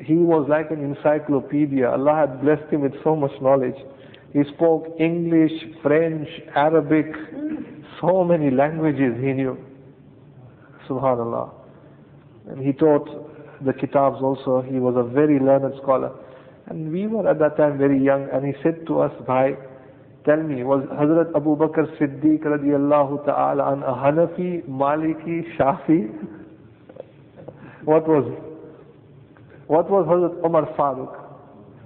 He 0.05 0.15
was 0.15 0.47
like 0.49 0.71
an 0.71 0.85
encyclopedia. 0.85 1.89
Allah 1.91 2.15
had 2.29 2.41
blessed 2.41 2.73
him 2.73 2.83
with 2.83 2.95
so 3.03 3.17
much 3.17 3.33
knowledge. 3.43 3.75
He 4.33 4.45
spoke 4.55 4.87
English, 5.01 5.51
French, 5.83 6.29
Arabic, 6.55 7.07
so 8.01 8.23
many 8.23 8.53
languages 8.53 9.15
he 9.21 9.33
knew. 9.33 9.59
Subhanallah. 10.89 11.51
And 12.51 12.65
he 12.65 12.73
taught 12.73 13.28
the 13.65 13.73
kitabs 13.73 14.19
also. 14.23 14.63
He 14.63 14.79
was 14.79 14.95
a 14.97 15.03
very 15.03 15.39
learned 15.39 15.75
scholar. 15.83 16.11
And 16.67 16.93
we 16.93 17.07
were 17.07 17.29
at 17.29 17.39
that 17.39 17.57
time 17.57 17.79
very 17.79 17.99
young 18.03 18.29
and 18.33 18.45
he 18.47 18.53
said 18.63 18.87
to 18.89 19.01
us, 19.01 19.13
Bhai, 19.27 19.57
tell 20.25 20.37
me, 20.43 20.63
was 20.65 20.85
Hazrat 20.93 21.35
Abu 21.35 21.57
Bakr 21.57 21.87
Siddiq 21.99 22.45
radiallahu 22.45 23.25
ta'ala 23.25 23.73
an 23.73 23.83
a 23.83 23.95
Hanafi, 23.95 24.65
Maliki, 24.69 25.45
Shafi? 25.57 26.11
what 27.85 28.07
was? 28.07 28.25
What 29.67 29.89
was 29.91 30.07
Hazrat 30.07 30.45
Umar 30.45 30.67
Farooq? 30.77 31.25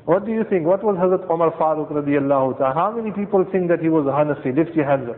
What 0.04 0.26
do 0.26 0.32
you 0.32 0.42
think? 0.50 0.66
What 0.66 0.82
was 0.82 0.96
Hazrat 0.96 1.30
Umar 1.30 1.52
Farooq 1.52 1.92
radiallahu 1.92 2.58
ta'ala? 2.58 2.74
How 2.74 2.90
many 2.90 3.12
people 3.12 3.44
think 3.52 3.68
that 3.68 3.80
he 3.80 3.88
was 3.88 4.04
a 4.06 4.11
Hanafi? 4.11 4.56
Lift 4.56 4.74
your 4.74 4.85
hands 4.87 5.08
up. 5.11 5.16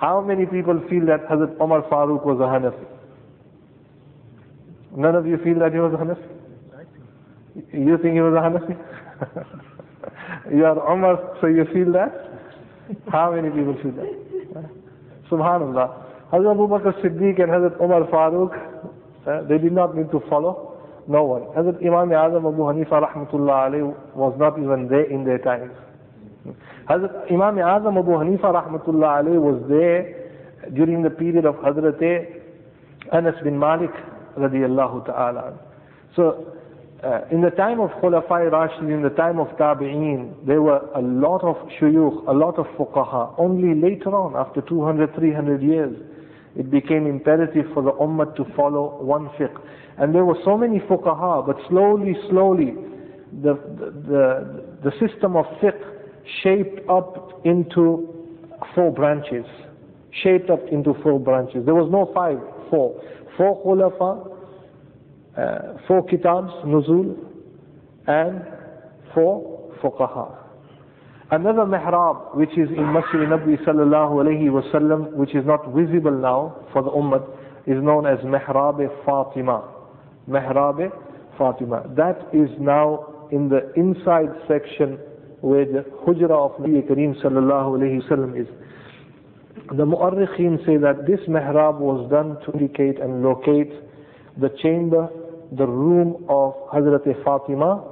How 0.00 0.20
many 0.20 0.46
people 0.46 0.82
feel 0.90 1.06
that 1.06 1.28
Hazrat 1.30 1.54
Umar 1.62 1.82
Farooq 1.82 2.26
was 2.26 2.40
a 2.40 2.50
Hanafi? 2.50 2.84
None 4.96 5.14
of 5.14 5.26
you 5.26 5.38
feel 5.38 5.58
that 5.60 5.72
he 5.72 5.78
was 5.78 5.92
a 5.94 5.96
Hanafi? 5.96 6.28
You 7.72 7.98
think 7.98 8.14
he 8.14 8.20
was 8.20 8.34
a 8.34 8.42
Hanafi? 8.44 8.76
you 10.54 10.64
are 10.64 10.92
Umar, 10.92 11.36
so 11.40 11.46
you 11.46 11.64
feel 11.72 11.92
that? 11.92 12.12
How 13.10 13.32
many 13.34 13.48
people 13.50 13.74
feel 13.82 13.92
that? 13.92 14.70
Subhanallah. 15.30 16.02
Hazrat 16.32 16.52
Abu 16.52 16.68
Bakr 16.68 16.92
Siddiq 17.02 17.40
and 17.42 17.50
Hazrat 17.50 17.80
Umar 17.80 18.02
Farooq, 18.10 18.52
uh, 19.26 19.42
they 19.48 19.58
did 19.58 19.72
not 19.72 19.96
need 19.96 20.10
to 20.10 20.20
follow 20.28 20.78
no 21.08 21.24
one. 21.24 21.42
Hazrat 21.56 21.76
Imam 21.84 22.08
Azam 22.10 22.46
Abu 22.48 22.62
Hanifa 22.62 23.00
rahmatullah 23.02 23.70
alayhi 23.70 24.14
was 24.14 24.34
not 24.38 24.58
even 24.58 24.88
there 24.88 25.04
in 25.10 25.24
their 25.24 25.38
times. 25.38 25.72
Hazrat 26.88 27.30
Imam 27.30 27.56
Azam 27.56 27.98
Abu 27.98 28.12
Hanifa 28.12 28.52
rahmatullah 28.52 29.22
alayhi 29.24 29.40
was 29.40 29.62
there 29.68 30.70
during 30.74 31.02
the 31.02 31.10
period 31.10 31.44
of 31.44 31.54
Hazrat 31.56 32.00
Anas 33.12 33.34
bin 33.44 33.58
Malik 33.58 33.90
radiallahu 34.38 35.06
ta'ala. 35.06 35.58
So 36.16 36.46
uh, 37.02 37.22
in 37.32 37.40
the 37.40 37.50
time 37.50 37.80
of 37.80 37.90
Khulafai 38.02 38.50
Rashid, 38.52 38.88
in 38.88 39.02
the 39.02 39.10
time 39.10 39.40
of 39.40 39.48
Tabi'een, 39.58 40.46
there 40.46 40.62
were 40.62 40.80
a 40.94 41.00
lot 41.02 41.42
of 41.42 41.56
shuyukh, 41.80 42.28
a 42.28 42.32
lot 42.32 42.58
of 42.58 42.66
fuqaha. 42.78 43.34
Only 43.38 43.74
later 43.74 44.14
on, 44.14 44.36
after 44.36 44.60
200, 44.60 45.14
300 45.16 45.62
years, 45.62 45.96
it 46.54 46.70
became 46.70 47.06
imperative 47.06 47.66
for 47.74 47.82
the 47.82 47.92
ummah 47.92 48.34
to 48.36 48.44
follow 48.54 49.02
one 49.02 49.28
fiqh. 49.30 49.56
And 49.98 50.14
there 50.14 50.24
were 50.24 50.38
so 50.44 50.56
many 50.56 50.78
fuqaha, 50.80 51.44
but 51.46 51.56
slowly, 51.68 52.14
slowly, 52.30 52.74
the, 53.42 53.54
the, 53.54 53.90
the, 54.06 54.90
the 54.90 55.06
system 55.06 55.34
of 55.36 55.46
fiqh 55.60 55.80
shaped 56.42 56.88
up 56.88 57.40
into 57.44 58.08
four 58.74 58.92
branches. 58.92 59.46
Shaped 60.22 60.50
up 60.50 60.60
into 60.70 60.94
four 61.02 61.18
branches. 61.18 61.64
There 61.64 61.74
was 61.74 61.90
no 61.90 62.10
five, 62.12 62.38
four. 62.70 63.00
Four 63.36 63.64
khulafa, 63.64 64.28
uh, 65.38 65.78
four 65.88 66.04
kitabs, 66.06 66.52
nuzul, 66.66 67.16
and 68.06 68.42
four 69.14 69.72
fuqaha. 69.82 70.36
Another 71.30 71.62
mihrab, 71.64 72.36
which 72.36 72.50
is 72.58 72.68
in 72.68 72.92
Masjid 72.92 73.20
Nabi 73.24 73.56
sallallahu 73.64 74.20
alayhi 74.22 74.50
wasallam, 74.50 75.14
which 75.14 75.34
is 75.34 75.46
not 75.46 75.64
visible 75.72 76.10
now 76.12 76.66
for 76.74 76.82
the 76.82 76.90
ummah, 76.90 77.22
is 77.66 77.82
known 77.82 78.06
as 78.06 78.18
mihrab 78.18 78.76
Fatima. 79.06 79.64
Mihrab 80.28 80.92
Fatima. 81.38 81.84
That 81.96 82.18
is 82.34 82.50
now 82.60 83.26
in 83.32 83.48
the 83.48 83.72
inside 83.76 84.28
section 84.46 84.98
where 85.40 85.64
the 85.64 85.84
hujra 86.06 86.30
of 86.30 86.52
Nabi 86.60 86.86
Kareem 86.86 87.20
sallallahu 87.22 87.78
alayhi 87.80 88.02
wasallam 88.06 88.38
is. 88.38 88.46
The 89.70 89.86
mu'arrikhin 89.86 90.66
say 90.66 90.76
that 90.78 91.06
this 91.06 91.20
mihrab 91.28 91.78
was 91.78 92.10
done 92.10 92.36
to 92.44 92.52
indicate 92.58 92.98
and 92.98 93.22
locate 93.22 93.72
the 94.40 94.48
chamber, 94.62 95.08
the 95.52 95.66
room 95.66 96.24
of 96.28 96.54
Hazrat 96.74 97.04
Fatima 97.24 97.84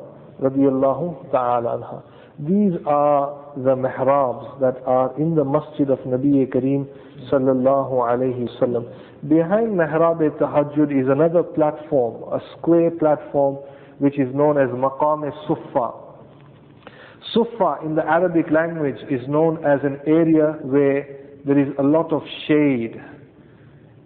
radiallahu 0.43 1.31
ta'ala 1.31 1.79
anha. 1.79 2.03
These 2.41 2.73
are 2.87 3.53
the 3.57 3.77
mihrabs 3.77 4.59
that 4.61 4.83
are 4.85 5.17
in 5.19 5.35
the 5.35 5.45
masjid 5.45 5.89
of 5.91 5.99
Nabi 6.01 6.47
Kareem 6.53 6.87
sallallahu 7.31 7.93
alayhi 7.93 8.49
wasallam. 8.49 8.91
Behind 9.29 9.69
mihrab 9.79 10.19
tahajjud 10.39 10.91
is 10.91 11.09
another 11.09 11.43
platform, 11.45 12.25
a 12.33 12.41
square 12.59 12.91
platform 12.91 13.57
which 13.99 14.19
is 14.19 14.35
known 14.35 14.59
as 14.59 14.69
maqam 14.71 15.31
al-suffa. 15.31 15.95
Suffa 17.35 17.85
in 17.85 17.95
the 17.95 18.05
Arabic 18.05 18.51
language 18.51 18.99
is 19.09 19.21
known 19.29 19.65
as 19.65 19.79
an 19.85 20.01
area 20.07 20.59
where 20.63 21.20
there 21.47 21.59
is 21.59 21.69
a 21.79 21.83
lot 21.83 22.13
of 22.13 22.23
shade. 22.47 23.01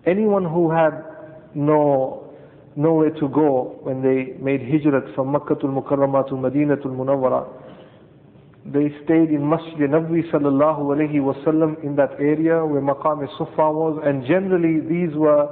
Anyone 0.06 0.44
who 0.44 0.70
had 0.70 0.92
no 1.54 2.20
nowhere 2.76 3.10
to 3.10 3.28
go 3.28 3.78
when 3.82 4.02
they 4.02 4.36
made 4.42 4.60
hijrat 4.60 5.14
from 5.14 5.30
Makkah 5.32 5.54
to 5.56 5.66
Mukarramah 5.66 6.28
to 6.28 6.36
Madinah 6.36 6.76
to 6.78 6.88
Munawwara, 6.88 7.46
they 8.66 8.88
stayed 9.04 9.30
in 9.30 9.46
Masjid 9.48 9.88
Nabwi 9.90 10.28
sallallahu 10.32 10.80
alayhi 10.96 11.20
wasallam 11.20 11.82
in 11.84 11.94
that 11.96 12.12
area 12.18 12.64
where 12.64 12.80
Maqam 12.80 13.26
Sufa 13.38 13.70
was 13.70 14.00
and 14.04 14.24
generally 14.26 14.80
these 14.80 15.14
were 15.16 15.48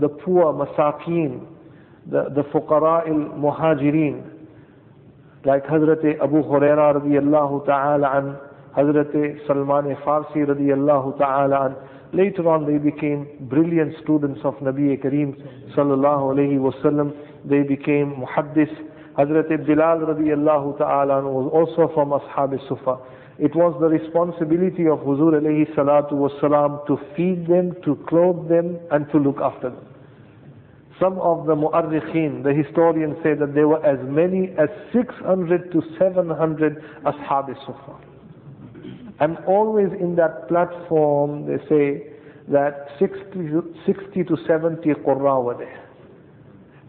the 0.00 0.08
poor 0.08 0.52
masakeen, 0.52 1.46
the, 2.10 2.30
the 2.34 2.42
fuqara 2.52 3.06
al-muhajirin 3.06 4.30
like 5.44 5.64
Hazrat 5.66 6.02
Abu 6.22 6.42
Huraira 6.42 6.94
radiallahu 7.00 7.66
ta'ala 7.66 8.18
an 8.18 8.36
Hazrat 8.76 9.46
Salman 9.46 9.94
Farsi 10.04 10.44
radiallahu 10.46 11.18
ta'ala 11.18 11.76
Later 12.14 12.48
on 12.48 12.64
they 12.64 12.78
became 12.78 13.26
brilliant 13.50 13.92
students 14.04 14.38
of 14.44 14.54
Nabi 14.62 14.94
Kareem 15.02 15.34
sallallahu 15.74 16.30
alayhi 16.34 16.58
wasallam. 16.62 17.10
They 17.44 17.62
became 17.62 18.14
muhaddis. 18.22 18.70
Hazrat 19.18 19.48
Bilal 19.66 19.98
radiallahu 20.14 20.78
ta'ala 20.78 21.22
was 21.22 21.50
also 21.52 21.92
from 21.92 22.10
Ashab 22.10 22.54
Sufa. 22.68 22.98
It 23.40 23.52
was 23.56 23.74
the 23.80 23.88
responsibility 23.88 24.86
of 24.86 25.00
Huzur 25.00 25.34
alayhi 25.42 25.66
salatu 25.74 26.12
wasalam 26.12 26.86
to 26.86 26.98
feed 27.16 27.48
them, 27.48 27.74
to 27.84 27.96
clothe 28.08 28.48
them, 28.48 28.78
and 28.92 29.10
to 29.10 29.18
look 29.18 29.38
after 29.42 29.70
them. 29.70 29.84
Some 31.00 31.18
of 31.18 31.46
the 31.46 31.56
mu'arrikhin, 31.56 32.44
the 32.44 32.54
historians 32.54 33.16
say 33.24 33.34
that 33.34 33.54
there 33.54 33.66
were 33.66 33.84
as 33.84 33.98
many 34.08 34.54
as 34.56 34.68
600 34.92 35.72
to 35.72 35.82
700 35.98 36.80
ashab 37.04 37.48
sufa. 37.66 38.13
And 39.20 39.38
always 39.46 39.88
in 40.00 40.16
that 40.16 40.48
platform 40.48 41.46
they 41.46 41.58
say 41.68 42.10
that 42.48 42.88
60 42.98 43.16
to, 43.32 43.74
60 43.86 44.24
to 44.24 44.36
70 44.46 44.88
qurra 45.06 45.42
were 45.42 45.56
there. 45.56 45.80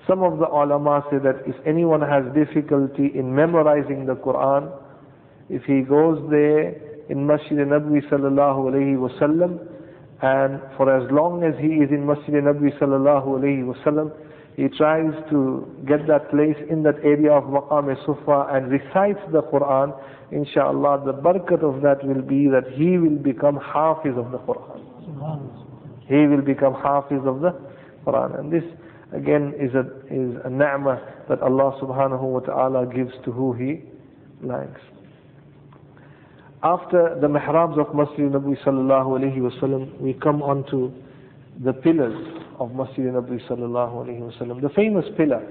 Some 0.07 0.21
of 0.23 0.37
the 0.39 0.45
ulama 0.47 1.03
say 1.09 1.17
that 1.17 1.41
if 1.47 1.55
anyone 1.65 2.01
has 2.01 2.23
difficulty 2.33 3.11
in 3.15 3.33
memorizing 3.33 4.05
the 4.05 4.15
Quran, 4.15 4.71
if 5.49 5.63
he 5.63 5.81
goes 5.81 6.19
there 6.29 6.75
in 7.09 7.25
Masjid 7.25 7.57
Nabi 7.57 8.01
sallallahu 8.09 8.69
alayhi 8.69 8.97
wasallam, 8.97 9.59
and 10.21 10.61
for 10.77 10.89
as 10.95 11.09
long 11.11 11.43
as 11.43 11.53
he 11.59 11.67
is 11.83 11.89
in 11.91 12.05
Masjid 12.05 12.35
Nabi 12.35 12.77
sallallahu 12.79 13.39
alayhi 13.39 13.63
wasallam, 13.65 14.11
he 14.55 14.69
tries 14.69 15.11
to 15.31 15.67
get 15.85 16.07
that 16.07 16.29
place 16.29 16.55
in 16.69 16.81
that 16.83 16.95
area 17.03 17.31
of 17.33 17.43
Maqam 17.43 17.93
Sufa 18.05 18.47
and 18.53 18.71
recites 18.71 19.19
the 19.33 19.41
Quran, 19.43 19.93
inshallah 20.31 21.03
the 21.05 21.13
barakat 21.13 21.61
of 21.61 21.81
that 21.81 22.05
will 22.05 22.21
be 22.21 22.47
that 22.47 22.63
he 22.73 22.97
will 22.97 23.17
become 23.17 23.57
hafiz 23.57 24.13
of 24.15 24.31
the 24.31 24.37
Quran. 24.39 24.79
He 26.07 26.25
will 26.27 26.41
become 26.41 26.73
hafiz 26.73 27.19
of 27.25 27.41
the 27.41 27.51
Quran. 28.05 28.39
And 28.39 28.51
this 28.51 28.63
again 29.11 29.53
is 29.59 29.73
a 29.75 29.81
is 30.09 30.37
a 30.45 30.49
ni'mah 30.49 31.01
that 31.27 31.41
Allah 31.41 31.77
subhanahu 31.81 32.21
wa 32.21 32.39
ta'ala 32.39 32.85
gives 32.95 33.11
to 33.25 33.33
who 33.33 33.51
he 33.53 33.81
likes. 34.41 34.79
After 36.63 37.17
the 37.19 37.27
mihrabs 37.27 37.77
of 37.77 37.93
Masjid 37.93 38.31
Nabi 38.31 38.55
sallallahu 38.63 39.19
alayhi 39.19 39.37
wasallam, 39.39 39.99
we 39.99 40.13
come 40.13 40.41
on 40.41 40.63
to 40.71 40.93
the 41.61 41.73
pillars 41.73 42.44
of 42.59 42.73
Masjid 42.73 43.05
Nabi 43.05 43.39
sallallahu 43.47 44.05
alayhi 44.05 44.21
wasallam. 44.21 44.61
The 44.61 44.69
famous 44.69 45.05
pillar 45.17 45.41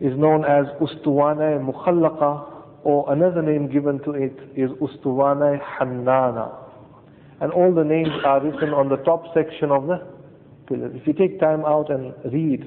is 0.00 0.16
known 0.16 0.44
as 0.44 0.66
Ustuwana 0.80 1.60
Mukhallaqa 1.60 2.46
or 2.84 3.12
another 3.12 3.42
name 3.42 3.70
given 3.70 3.98
to 4.04 4.12
it 4.12 4.36
is 4.56 4.70
Ustuwana 4.80 5.60
Hannana. 5.62 6.56
And 7.40 7.52
all 7.52 7.72
the 7.74 7.84
names 7.84 8.10
are 8.24 8.42
written 8.42 8.70
on 8.70 8.88
the 8.88 8.96
top 8.98 9.24
section 9.34 9.70
of 9.70 9.86
the 9.86 10.06
pillar. 10.68 10.90
If 10.94 11.06
you 11.06 11.12
take 11.12 11.40
time 11.40 11.64
out 11.64 11.90
and 11.90 12.14
read, 12.32 12.64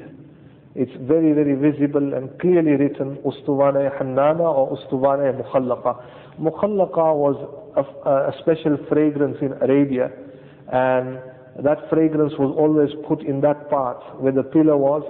it's 0.76 0.92
very, 1.02 1.34
very 1.34 1.54
visible 1.56 2.14
and 2.16 2.30
clearly 2.40 2.72
written 2.72 3.18
Ustuwana 3.26 3.96
Hannana 4.00 4.42
or 4.42 4.78
Ustuwana 4.78 5.34
Mukhallaqa. 5.42 6.04
Mukhallaqa 6.40 7.16
was 7.16 7.38
a, 7.76 8.10
a 8.10 8.34
special 8.42 8.78
fragrance 8.90 9.38
in 9.42 9.54
Arabia 9.62 10.10
and 10.72 11.20
that 11.62 11.90
fragrance 11.90 12.34
was 12.40 12.54
always 12.58 12.90
put 13.08 13.22
in 13.22 13.42
that 13.42 13.70
part 13.70 13.98
where 14.20 14.32
the 14.32 14.44
pillar 14.44 14.76
was 14.78 15.04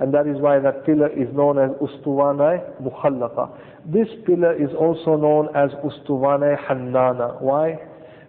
and 0.00 0.14
that 0.14 0.26
is 0.26 0.36
why 0.40 0.58
that 0.58 0.86
pillar 0.86 1.08
is 1.08 1.28
known 1.34 1.58
as 1.58 1.70
Ustuwana 1.72 2.58
Mukhallaqa. 2.82 3.50
This 3.84 4.08
pillar 4.26 4.54
is 4.54 4.70
also 4.74 5.14
known 5.16 5.48
as 5.54 5.70
Ustuwana 5.84 6.56
Hannana. 6.66 7.40
Why? 7.42 7.76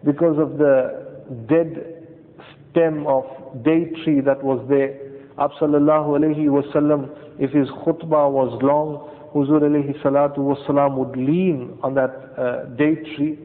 Because 0.03 0.38
of 0.38 0.57
the 0.57 1.07
dead 1.47 2.01
stem 2.71 3.07
of 3.07 3.23
date 3.63 3.95
tree 4.03 4.19
that 4.19 4.43
was 4.43 4.60
there. 4.67 4.99
Absallallahu 5.38 6.19
alayhi 6.19 6.47
wasallam, 6.47 7.10
if 7.39 7.51
his 7.51 7.69
khutbah 7.86 8.29
was 8.29 8.60
long, 8.62 9.07
Huzur 9.34 9.62
alayhi 9.62 9.97
salatu 10.03 10.39
wasalam 10.39 10.95
would 10.97 11.15
lean 11.15 11.77
on 11.84 11.93
that 11.95 12.34
uh, 12.38 12.65
date 12.75 13.05
tree. 13.15 13.39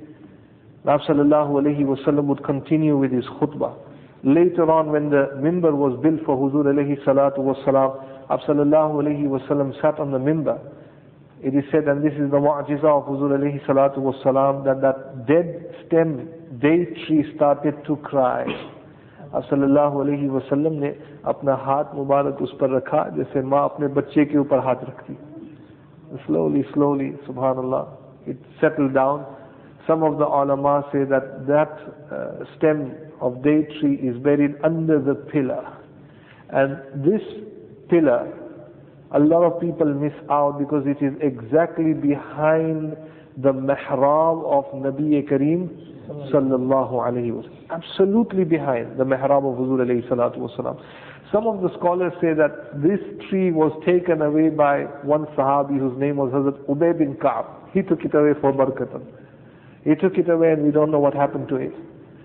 Nabi 0.85 1.07
sallallahu 1.09 1.63
alayhi 1.63 1.85
wasallam 1.85 2.25
would 2.25 2.43
continue 2.45 2.97
with 2.99 3.13
his 3.13 3.25
khutbah. 3.41 3.77
Later 4.26 4.70
on 4.72 4.92
when 4.92 5.10
the 5.10 5.32
mimbar 5.38 5.74
was 5.74 6.00
built 6.02 6.22
for 6.26 6.38
Huzur 6.38 6.66
alayhi 6.66 7.04
salatu 7.04 7.40
wasalam, 7.40 8.28
Nabi 8.30 8.46
sallallahu 8.46 9.02
alayhi 9.04 9.26
wasallam 9.28 9.74
sat 9.82 10.00
on 10.00 10.12
the 10.12 10.20
mimbar. 10.20 10.60
It 11.44 11.56
is 11.56 11.64
said, 11.72 11.88
and 11.88 12.04
this 12.04 12.14
is 12.14 12.30
the 12.30 12.38
mu'jiza 12.38 12.86
of 12.86 13.06
Huzur 13.08 13.32
alayhi 13.38 13.66
salatu 13.66 13.98
wasalam, 13.98 14.64
that 14.66 14.82
that 14.82 15.26
dead 15.26 15.74
stem 15.88 16.30
date 16.60 16.94
tree 17.08 17.26
started 17.36 17.76
to 17.86 17.96
cry. 17.98 18.46
आप 19.34 19.44
सल्लल्लाहु 19.48 20.00
अलैहि 20.04 20.28
वसल्लम 20.30 20.74
ने 20.84 20.90
अपना 21.32 21.54
हाथ 21.66 21.96
मुबारक 21.96 22.42
उस 22.42 22.52
पर 22.62 22.76
रखा 22.76 23.04
जैसे 23.16 23.42
माँ 23.48 23.64
अपने 23.70 23.88
बच्चे 23.96 24.26
के 24.28 24.38
ऊपर 24.38 24.60
हाथ 24.60 24.84
रखती 24.90 25.16
slowly, 26.26 26.66
slowly, 26.74 27.12
subhanallah, 27.28 27.88
it 28.28 28.38
settled 28.60 28.94
down. 28.94 29.26
Some 29.88 30.04
of 30.04 30.18
the 30.18 30.26
ulama 30.26 30.86
say 30.92 31.04
that 31.06 31.48
that 31.48 31.72
uh, 32.12 32.46
stem 32.58 32.96
of 33.21 33.43
date 33.43 33.69
tree 33.81 33.95
is 33.97 34.17
buried 34.23 34.55
under 34.65 35.01
the 35.01 35.15
pillar. 35.15 35.79
And 36.51 37.05
this 37.05 37.23
pillar, 37.89 38.33
a 39.13 39.19
lot 39.19 39.43
of 39.45 39.61
people 39.61 39.87
miss 39.95 40.13
out 40.31 40.59
because 40.59 40.85
it 40.87 41.03
is 41.05 41.13
exactly 41.21 41.93
behind 41.95 42.97
the 43.39 43.53
mihrab 43.53 44.45
of 44.45 44.65
Nabi 44.75 45.23
Kareem 45.29 45.69
sallallahu 46.33 46.93
alayhi 46.93 47.33
wa 47.33 47.43
Absolutely 47.71 48.45
behind 48.45 48.99
the 48.99 49.05
mihrab 49.05 49.45
of 49.45 49.59
Huzur 49.59 49.81
alayhi 49.85 50.09
salatu 50.09 50.39
wasalam. 50.39 50.81
Some 51.33 51.47
of 51.49 51.61
the 51.61 51.71
scholars 51.79 52.13
say 52.21 52.35
that 52.35 52.81
this 52.83 53.01
tree 53.29 53.51
was 53.51 53.73
taken 53.85 54.23
away 54.23 54.49
by 54.49 54.85
one 55.03 55.27
Sahabi 55.37 55.77
whose 55.79 55.99
name 55.99 56.17
was 56.17 56.31
Hazrat 56.33 56.59
Ubay 56.67 56.97
bin 56.97 57.17
Ka'b. 57.17 57.47
He 57.73 57.83
took 57.83 58.05
it 58.05 58.15
away 58.15 58.33
for 58.41 58.53
barakatan. 58.53 59.03
He 59.85 59.95
took 59.97 60.17
it 60.19 60.29
away 60.29 60.53
and 60.53 60.63
we 60.65 60.71
don't 60.71 60.91
know 60.91 61.01
what 61.01 61.15
happened 61.15 61.49
to 61.49 61.57
it. 61.57 61.75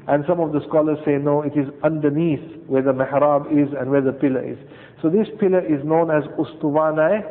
And 0.08 0.24
some 0.28 0.40
of 0.40 0.52
the 0.52 0.62
scholars 0.68 0.98
say 1.06 1.18
no, 1.22 1.42
it 1.44 1.54
is 1.56 1.68
underneath 1.84 2.42
where 2.68 2.82
the 2.82 2.92
mihrab 2.94 3.52
is 3.52 3.70
and 3.80 3.90
where 3.92 4.02
the 4.02 4.14
pillar 4.14 4.44
is. 4.44 4.58
So 5.02 5.10
this 5.10 5.28
pillar 5.40 5.60
is 5.62 5.84
known 5.86 6.10
as 6.10 6.24
Ustuwana 6.40 7.22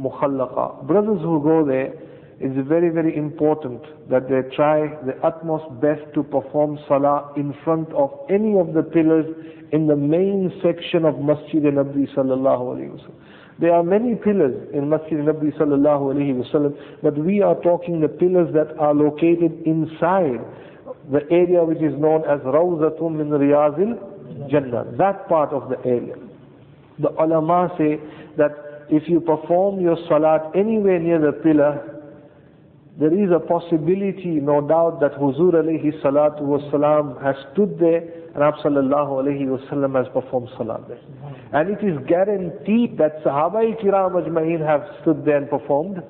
Mukhallaqa. 0.00 0.86
Brothers 0.86 1.20
who 1.22 1.40
go 1.42 1.64
there, 1.66 1.92
it's 2.40 2.68
very, 2.68 2.90
very 2.90 3.16
important 3.16 3.80
that 4.10 4.28
they 4.28 4.42
try 4.56 4.88
the 5.06 5.14
utmost 5.24 5.64
best 5.80 6.02
to 6.14 6.22
perform 6.24 6.78
salah 6.88 7.32
in 7.36 7.54
front 7.64 7.88
of 7.92 8.10
any 8.28 8.58
of 8.58 8.74
the 8.74 8.82
pillars 8.82 9.26
in 9.72 9.86
the 9.86 9.96
main 9.96 10.50
section 10.62 11.04
of 11.04 11.18
Masjid 11.20 11.62
Nabi 11.62 12.12
sallallahu 12.14 12.76
alayhi 12.76 12.90
wasallam. 12.90 13.14
There 13.60 13.72
are 13.72 13.84
many 13.84 14.16
pillars 14.16 14.56
in 14.74 14.88
Masjid 14.88 15.18
Nabi 15.18 15.56
sallallahu 15.56 16.14
alayhi 16.14 16.34
wasallam, 16.42 16.76
but 17.02 17.16
we 17.16 17.42
are 17.42 17.54
talking 17.62 18.00
the 18.00 18.08
pillars 18.08 18.52
that 18.54 18.76
are 18.76 18.92
located 18.92 19.62
inside 19.64 20.40
the 21.10 21.20
area 21.30 21.64
which 21.64 21.78
is 21.82 21.92
known 21.98 22.22
as 22.28 22.40
Rawzatum 22.40 23.16
min 23.16 23.28
Riyazil 23.30 24.48
Jannah, 24.50 24.84
that 24.98 25.28
part 25.28 25.52
of 25.52 25.68
the 25.68 25.78
area. 25.84 26.14
The 26.98 27.10
ulama 27.10 27.74
say 27.78 27.98
that 28.36 28.86
if 28.88 29.08
you 29.08 29.20
perform 29.20 29.80
your 29.80 29.96
salat 30.08 30.50
anywhere 30.54 30.98
near 30.98 31.20
the 31.20 31.32
pillar, 31.32 31.88
there 32.98 33.12
is 33.12 33.30
a 33.34 33.40
possibility, 33.40 34.38
no 34.40 34.60
doubt, 34.60 35.00
that 35.00 35.12
Huzur 35.14 35.54
alayhi 35.54 35.98
salatu 36.02 36.42
wasalam 36.42 37.22
has 37.22 37.34
stood 37.52 37.78
there 37.78 38.02
and 38.34 38.42
Abu 38.42 38.58
sallallahu 38.58 39.24
alayhi 39.24 39.46
wasallam 39.46 39.96
has 39.96 40.06
performed 40.12 40.48
salat 40.58 40.86
there. 40.88 41.00
And 41.52 41.70
it 41.70 41.82
is 41.84 41.96
guaranteed 42.06 42.98
that 42.98 43.22
Sahaba 43.24 43.64
kiram 43.82 44.12
ajma'in 44.12 44.60
have 44.66 44.82
stood 45.00 45.24
there 45.24 45.38
and 45.38 45.48
performed 45.48 46.02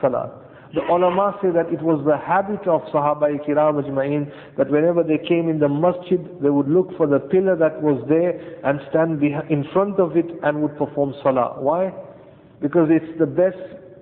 salat. 0.00 0.30
The 0.74 0.82
ulama 0.82 1.38
say 1.40 1.50
that 1.50 1.72
it 1.72 1.80
was 1.80 2.04
the 2.04 2.16
habit 2.18 2.66
of 2.68 2.82
Sahaba 2.92 3.32
kiram 3.46 3.82
ajma'in 3.82 4.30
that 4.58 4.70
whenever 4.70 5.02
they 5.02 5.16
came 5.18 5.48
in 5.48 5.58
the 5.58 5.68
masjid, 5.68 6.20
they 6.42 6.50
would 6.50 6.68
look 6.68 6.94
for 6.96 7.06
the 7.06 7.18
pillar 7.20 7.56
that 7.56 7.80
was 7.82 8.04
there 8.08 8.38
and 8.64 8.80
stand 8.90 9.22
in 9.22 9.64
front 9.72 9.98
of 9.98 10.16
it 10.16 10.26
and 10.42 10.60
would 10.62 10.76
perform 10.76 11.14
salah. 11.22 11.56
Why? 11.58 11.92
Because 12.60 12.88
it's 12.90 13.18
the 13.18 13.26
best 13.26 13.56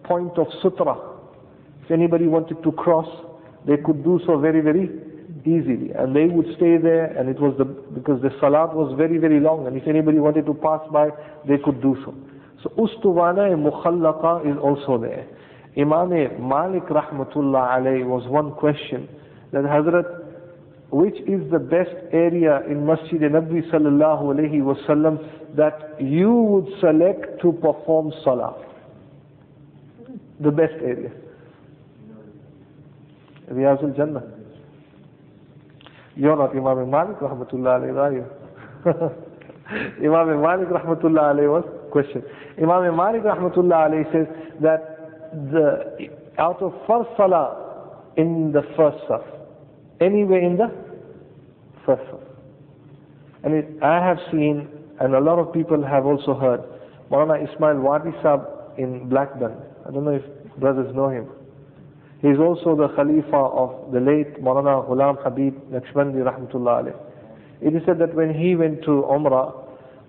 point 0.05 0.37
of 0.39 0.47
sutra 0.63 1.17
if 1.87 1.93
anybody 1.93 2.27
wanted 2.27 2.61
to 2.65 2.73
cross, 2.73 3.07
they 3.65 3.77
could 3.77 4.03
do 4.03 4.19
so 4.27 4.39
very, 4.41 4.61
very 4.61 4.91
easily. 5.47 5.93
And 5.95 6.17
they 6.17 6.25
would 6.27 6.47
stay 6.57 6.79
there, 6.79 7.05
and 7.17 7.29
it 7.29 7.39
was 7.41 7.55
the, 7.59 7.65
because 7.65 8.21
the 8.23 8.31
salat 8.41 8.75
was 8.75 8.93
very, 8.99 9.19
very 9.19 9.39
long, 9.39 9.69
and 9.69 9.77
if 9.77 9.87
anybody 9.87 10.19
wanted 10.19 10.47
to 10.47 10.55
pass 10.55 10.81
by, 10.93 11.11
they 11.47 11.59
could 11.65 11.81
do 11.81 11.97
so. 12.05 12.13
So 12.65 12.71
Ustuwana 12.71 13.53
and 13.53 13.65
Mukhallaqa 13.65 14.51
is 14.51 14.59
also 14.59 14.99
there. 14.99 15.29
Imam 15.77 16.09
Malik 16.09 16.85
Rahmatullah 16.89 17.77
alayhi 17.79 18.07
was 18.07 18.27
one 18.29 18.53
question 18.53 19.09
that 19.53 19.65
Hazrat, 19.65 20.25
which 20.91 21.17
is 21.29 21.51
the 21.51 21.59
best 21.59 21.95
area 22.13 22.63
in 22.69 22.87
Masjid 22.87 23.21
Nabi 23.21 23.61
sallallahu 23.71 24.23
alayhi 24.35 24.63
wasallam 24.63 25.19
that 25.57 25.97
you 26.01 26.33
would 26.33 26.67
select 26.81 27.41
to 27.43 27.53
perform 27.53 28.11
salah? 28.25 28.55
The 30.41 30.51
best 30.51 30.75
area. 30.83 31.11
Riyaz 33.53 33.83
al-Jannah. 33.85 34.23
You're 36.17 36.37
not 36.37 36.57
Imam 36.57 36.91
Malik 36.91 37.19
rahmatullah 37.19 37.81
alayhi, 37.81 37.97
are 37.99 38.13
you? 38.13 38.25
Imam 40.07 40.41
Malik 40.41 40.69
rahmatullah 40.69 41.35
alayhi 41.35 41.51
was 41.53 41.65
question. 41.93 42.23
Imam 42.57 42.97
Malik 42.97 43.23
rahmatullah 43.23 43.91
alayhi 43.91 44.13
says 44.13 44.27
that 44.63 44.96
the 45.33 46.09
out 46.39 46.61
of 46.63 46.73
first 46.87 47.11
salah 47.17 48.03
in 48.17 48.53
the 48.53 48.63
first 48.77 48.99
saf, 49.09 49.25
anywhere 50.01 50.41
in 50.41 50.57
the 50.57 50.69
first 51.85 52.03
saf. 52.05 52.21
And 53.45 53.55
it, 53.55 53.67
I 53.83 54.05
have 54.05 54.19
seen, 54.33 54.69
and 55.01 55.15
a 55.15 55.21
lot 55.21 55.39
of 55.39 55.53
people 55.53 55.83
have 55.85 56.05
also 56.07 56.35
heard, 56.35 56.61
Maulana 57.11 57.43
Ismail 57.53 57.77
Wadi 57.81 58.11
Sahib 58.23 58.41
in 58.79 59.09
Blackburn. 59.09 59.55
I 59.87 59.91
don't 59.93 60.05
know 60.05 60.17
if 60.17 60.25
brothers 60.59 60.93
know 60.95 61.09
him. 61.09 61.29
He 62.23 62.29
is 62.29 62.39
also 62.39 62.75
the 62.75 62.89
Khalifa 62.97 63.37
of 63.37 63.93
the 63.93 64.01
late 64.01 64.43
Maulana 64.43 64.89
Ghulam 64.89 65.23
Habib 65.23 65.55
Naqshbandi 65.71 66.25
rahmatullah. 66.25 66.95
It 67.61 67.75
is 67.75 67.83
said 67.87 67.99
that 68.01 68.15
when 68.15 68.35
he 68.35 68.57
went 68.57 68.83
to 68.83 69.05
Umrah, 69.09 69.65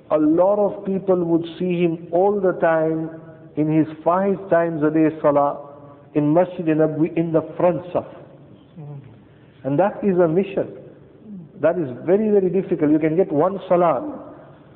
a 0.10 0.18
lot 0.18 0.58
of 0.58 0.86
people 0.86 1.24
would 1.26 1.46
see 1.60 1.82
him 1.84 2.08
all 2.12 2.40
the 2.40 2.54
time 2.54 3.10
in 3.58 3.68
his 3.76 3.88
five 4.04 4.38
times 4.50 4.82
a 4.84 4.90
day 4.92 5.10
salah 5.22 5.68
in 6.14 6.34
Masjid 6.34 6.66
Nabwi 6.66 7.16
in 7.18 7.32
the 7.34 7.42
front 7.58 7.82
saf. 7.94 8.06
Mm-hmm. 8.80 9.68
And 9.68 9.80
that 9.80 9.98
is 10.04 10.18
a 10.20 10.28
mission. 10.28 10.78
That 11.60 11.78
is 11.78 11.90
very, 12.06 12.30
very 12.30 12.50
difficult. 12.50 12.92
You 12.92 13.00
can 13.00 13.16
get 13.16 13.32
one 13.32 13.60
salah, 13.68 14.34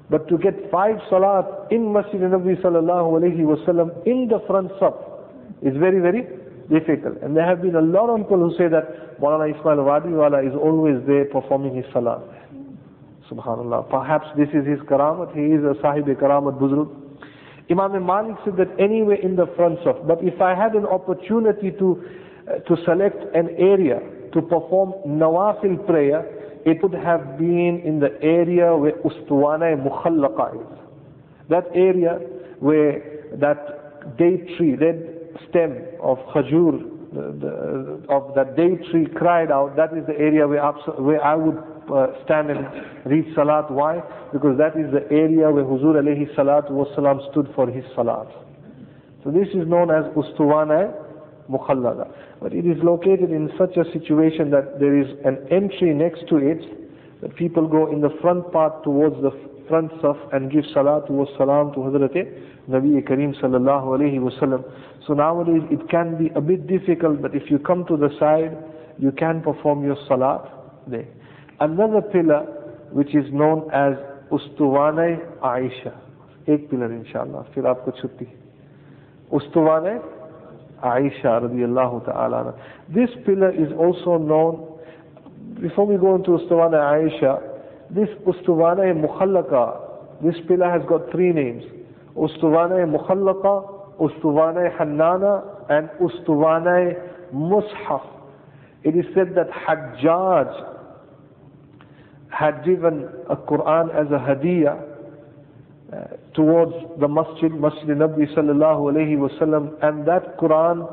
but 0.10 0.28
to 0.30 0.38
get 0.38 0.56
five 0.72 0.98
salah 1.10 1.68
in 1.70 1.94
Masjid 1.94 2.20
Nabwi 2.20 2.60
sallallahu 2.62 3.22
alayhi 3.22 3.46
wasallam 3.46 4.06
in 4.08 4.28
the 4.28 4.40
front 4.48 4.72
saf 4.82 4.98
is 5.62 5.78
very, 5.78 6.00
very 6.00 6.26
difficult. 6.70 7.22
And 7.22 7.38
there 7.38 7.46
have 7.46 7.62
been 7.62 7.76
a 7.76 7.82
lot 7.82 8.10
of 8.10 8.18
people 8.26 8.50
who 8.50 8.58
say 8.58 8.68
that 8.68 9.20
Maulana 9.22 9.50
Ismail 9.54 9.78
Wadiwala 9.86 10.42
is 10.48 10.56
always 10.56 10.98
there 11.06 11.26
performing 11.26 11.76
his 11.76 11.86
salah. 11.94 12.24
Subhanallah. 13.30 13.90
Perhaps 13.90 14.28
this 14.38 14.50
is 14.50 14.66
his 14.66 14.80
karamat. 14.90 15.36
He 15.36 15.54
is 15.54 15.64
a 15.64 15.80
sahib 15.82 16.06
karamat 16.18 16.60
buzrug. 16.60 17.01
Imam 17.72 18.06
Malik 18.06 18.36
said 18.44 18.58
that 18.58 18.70
anywhere 18.80 19.16
in 19.22 19.36
the 19.36 19.48
front 19.56 19.80
of, 19.88 20.06
but 20.08 20.20
if 20.22 20.42
I 20.42 20.54
had 20.54 20.74
an 20.74 20.86
opportunity 20.86 21.72
to, 21.72 22.04
uh, 22.48 22.56
to 22.68 22.76
select 22.84 23.24
an 23.34 23.50
area 23.58 24.00
to 24.34 24.42
perform 24.42 24.94
nawafil 25.08 25.86
prayer, 25.88 26.20
it 26.66 26.84
would 26.84 26.94
have 26.94 27.38
been 27.38 27.82
in 27.86 28.00
the 28.00 28.12
area 28.22 28.76
where 28.76 28.94
Ustuwana 29.04 29.76
Mukhallaqa 29.82 30.62
is. 30.62 30.80
That 31.50 31.66
area 31.74 32.20
where 32.60 33.02
that 33.40 34.18
date 34.18 34.58
tree, 34.58 34.76
that 34.76 35.30
stem 35.50 35.78
of 36.02 36.18
khajur, 36.34 36.74
the, 37.14 37.22
the, 37.40 38.14
of 38.14 38.36
that 38.36 38.56
date 38.56 38.84
tree 38.92 39.08
cried 39.16 39.52
out, 39.52 39.76
that 39.76 39.96
is 39.98 40.06
the 40.08 40.18
area 40.18 40.48
where, 40.48 40.62
where 41.00 41.24
I 41.24 41.36
would 41.36 41.58
uh, 41.94 42.08
stand 42.26 42.50
and 42.52 42.66
read 43.06 43.26
salat. 43.36 43.70
Why? 43.72 44.02
Because 44.34 44.58
that 44.58 44.78
is 44.80 44.92
the 44.92 45.04
area 45.12 45.50
where 45.52 45.64
Huzur 45.64 45.96
alayhi 46.02 46.34
salatu 46.36 46.72
wasalam 46.72 47.30
stood 47.32 47.48
for 47.56 47.68
his 47.70 47.84
salat. 47.96 48.28
So 49.24 49.32
this 49.32 49.48
is 49.50 49.68
known 49.68 49.92
as 49.92 50.06
Ustuwana 50.16 50.94
Mukhallaqa. 51.50 52.12
But 52.42 52.54
it 52.54 52.66
is 52.66 52.78
located 52.84 53.32
in 53.32 53.50
such 53.58 53.78
a 53.78 53.86
situation 53.92 54.50
that 54.52 54.80
there 54.80 55.00
is 55.00 55.08
an 55.26 55.38
entry 55.52 55.94
next 55.94 56.28
to 56.30 56.38
it, 56.38 57.22
that 57.22 57.36
people 57.36 57.68
go 57.68 57.92
in 57.92 58.02
the 58.02 58.10
front 58.22 58.52
part 58.52 58.84
towards 58.84 59.16
the 59.22 59.32
front 59.70 59.92
saf 60.02 60.18
and 60.36 60.52
give 60.52 60.64
salatu 60.76 61.12
was 61.12 61.28
salam 61.38 61.72
to 61.74 61.80
Hazrat 61.80 62.16
Nabi 62.70 63.00
Kareem 63.08 63.40
sallallahu 63.42 63.98
alayhi 64.00 64.20
wasallam. 64.20 64.64
So 65.06 65.14
nowadays 65.14 65.62
it 65.70 65.88
can 65.90 66.18
be 66.18 66.32
a 66.36 66.42
bit 66.42 66.68
difficult, 66.68 67.22
but 67.22 67.36
if 67.36 67.50
you 67.52 67.60
come 67.60 67.86
to 67.86 67.98
the 67.98 68.10
side, 68.20 68.58
you 68.98 69.12
can 69.12 69.42
perform 69.42 69.84
your 69.86 69.98
salat 70.08 70.42
there 70.88 71.08
another 71.62 72.02
pillar 72.02 72.42
which 72.92 73.16
is 73.16 73.26
known 73.32 73.70
as 73.72 73.94
Ustuwane 74.32 75.20
Aisha. 75.42 75.94
Ek 76.48 76.70
pillar 76.70 76.92
inshallah, 76.92 77.46
fir 77.54 77.62
aapko 77.62 77.94
chutti. 78.02 78.28
Ustuwane 79.32 80.02
Aisha 80.84 81.40
radiallahu 81.46 82.06
ta'ala. 82.06 82.56
This 82.90 83.10
pillar 83.26 83.52
is 83.52 83.72
also 83.78 84.18
known, 84.18 84.80
before 85.62 85.86
we 85.86 85.98
go 85.98 86.16
into 86.16 86.32
Ustuwane 86.32 86.74
Aisha, 86.74 87.42
this 87.92 88.10
Ustuwane 88.26 88.92
Mukhallaka, 89.06 90.24
this 90.24 90.36
pillar 90.48 90.70
has 90.72 90.82
got 90.90 91.12
three 91.12 91.32
names. 91.32 91.64
Ustuwane 92.18 92.84
Mukhallaka, 92.90 94.00
Ustuwane 94.00 94.76
Hannana, 94.78 95.44
and 95.70 95.90
Ustuwane 96.02 96.96
Mushaf. 97.34 98.02
It 98.84 98.96
is 98.96 99.06
said 99.14 99.36
that 99.36 99.50
Hajjaj 99.52 100.71
had 102.32 102.64
given 102.66 103.08
a 103.30 103.36
Quran 103.36 103.94
as 103.94 104.08
a 104.12 104.20
hadiya 104.20 104.82
uh, 105.94 105.98
towards 106.34 106.74
the 107.00 107.08
masjid, 107.08 107.52
Masjid 107.52 107.90
Nabi 107.90 108.26
sallallahu 108.34 108.92
alayhi 108.94 109.18
wasallam, 109.18 109.78
and 109.84 110.08
that 110.08 110.38
Quran 110.38 110.88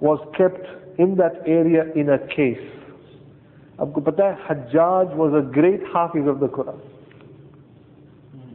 was 0.00 0.20
kept 0.36 0.64
in 0.98 1.16
that 1.16 1.42
area 1.46 1.92
in 1.94 2.10
a 2.10 2.18
case. 2.28 2.60
Abu 3.80 4.00
Patah 4.00 4.38
Hajjaj 4.46 5.14
was 5.16 5.32
a 5.34 5.42
great 5.52 5.80
hafiz 5.92 6.26
of 6.26 6.40
the 6.40 6.46
Quran. 6.48 6.80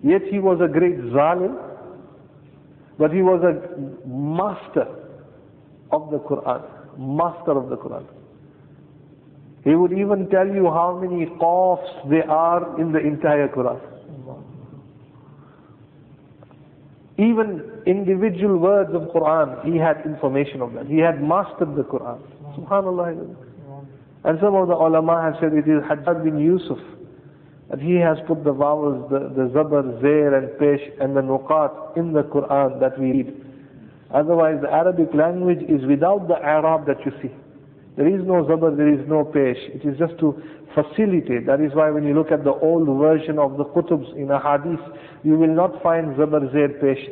Yet 0.03 0.21
he 0.31 0.39
was 0.39 0.59
a 0.61 0.67
great 0.67 0.97
zalim, 1.13 1.55
but 2.97 3.11
he 3.11 3.21
was 3.21 3.41
a 3.43 4.07
master 4.07 4.87
of 5.91 6.09
the 6.09 6.19
Quran, 6.19 6.63
master 6.97 7.51
of 7.51 7.69
the 7.69 7.77
Quran. 7.77 8.05
He 9.63 9.75
would 9.75 9.93
even 9.93 10.27
tell 10.29 10.47
you 10.47 10.65
how 10.71 10.97
many 11.01 11.25
qafs 11.27 12.09
there 12.09 12.29
are 12.29 12.79
in 12.81 12.91
the 12.91 12.99
entire 12.99 13.47
Quran. 13.47 13.79
Even 17.17 17.61
individual 17.85 18.57
words 18.57 18.89
of 18.95 19.03
Quran, 19.13 19.63
he 19.71 19.77
had 19.77 20.01
information 20.05 20.61
of 20.61 20.73
that. 20.73 20.87
He 20.87 20.97
had 20.97 21.21
mastered 21.21 21.75
the 21.75 21.83
Quran. 21.83 22.19
Subhanallah. 22.57 23.35
And 24.23 24.39
some 24.39 24.55
of 24.55 24.67
the 24.67 24.73
ulama 24.75 25.21
have 25.21 25.35
said 25.39 25.53
it 25.53 25.69
is 25.69 25.81
Hajjaj 25.83 26.23
bin 26.23 26.39
Yusuf. 26.39 26.79
That 27.69 27.79
he 27.79 27.95
has 27.95 28.17
put 28.27 28.43
the 28.43 28.51
vowels, 28.51 29.09
the, 29.11 29.19
the 29.35 29.49
zabar, 29.53 29.83
zair 30.01 30.37
and 30.37 30.49
pesh 30.59 30.81
and 30.99 31.15
the 31.15 31.21
nuqat 31.21 31.95
in 31.97 32.11
the 32.13 32.23
Quran 32.23 32.79
that 32.79 32.99
we 32.99 33.11
read. 33.11 33.45
Otherwise 34.13 34.57
the 34.61 34.71
Arabic 34.71 35.13
language 35.13 35.61
is 35.69 35.85
without 35.85 36.27
the 36.27 36.35
Arab 36.43 36.85
that 36.87 36.97
you 37.05 37.11
see. 37.21 37.31
There 37.97 38.07
is 38.07 38.21
no 38.25 38.43
zabar, 38.45 38.75
there 38.75 38.87
is 38.93 39.05
no 39.07 39.25
pesh. 39.25 39.57
It 39.75 39.85
is 39.85 39.97
just 39.97 40.17
to 40.19 40.41
facilitate. 40.73 41.45
That 41.45 41.59
is 41.59 41.71
why 41.73 41.89
when 41.91 42.03
you 42.05 42.13
look 42.13 42.31
at 42.31 42.43
the 42.43 42.53
old 42.53 42.87
version 42.99 43.37
of 43.37 43.57
the 43.57 43.65
kutubs 43.65 44.15
in 44.15 44.31
a 44.31 44.39
hadith, 44.39 44.79
you 45.23 45.37
will 45.37 45.53
not 45.53 45.81
find 45.83 46.15
zabar, 46.15 46.41
zair, 46.53 46.81
pesh. 46.81 47.03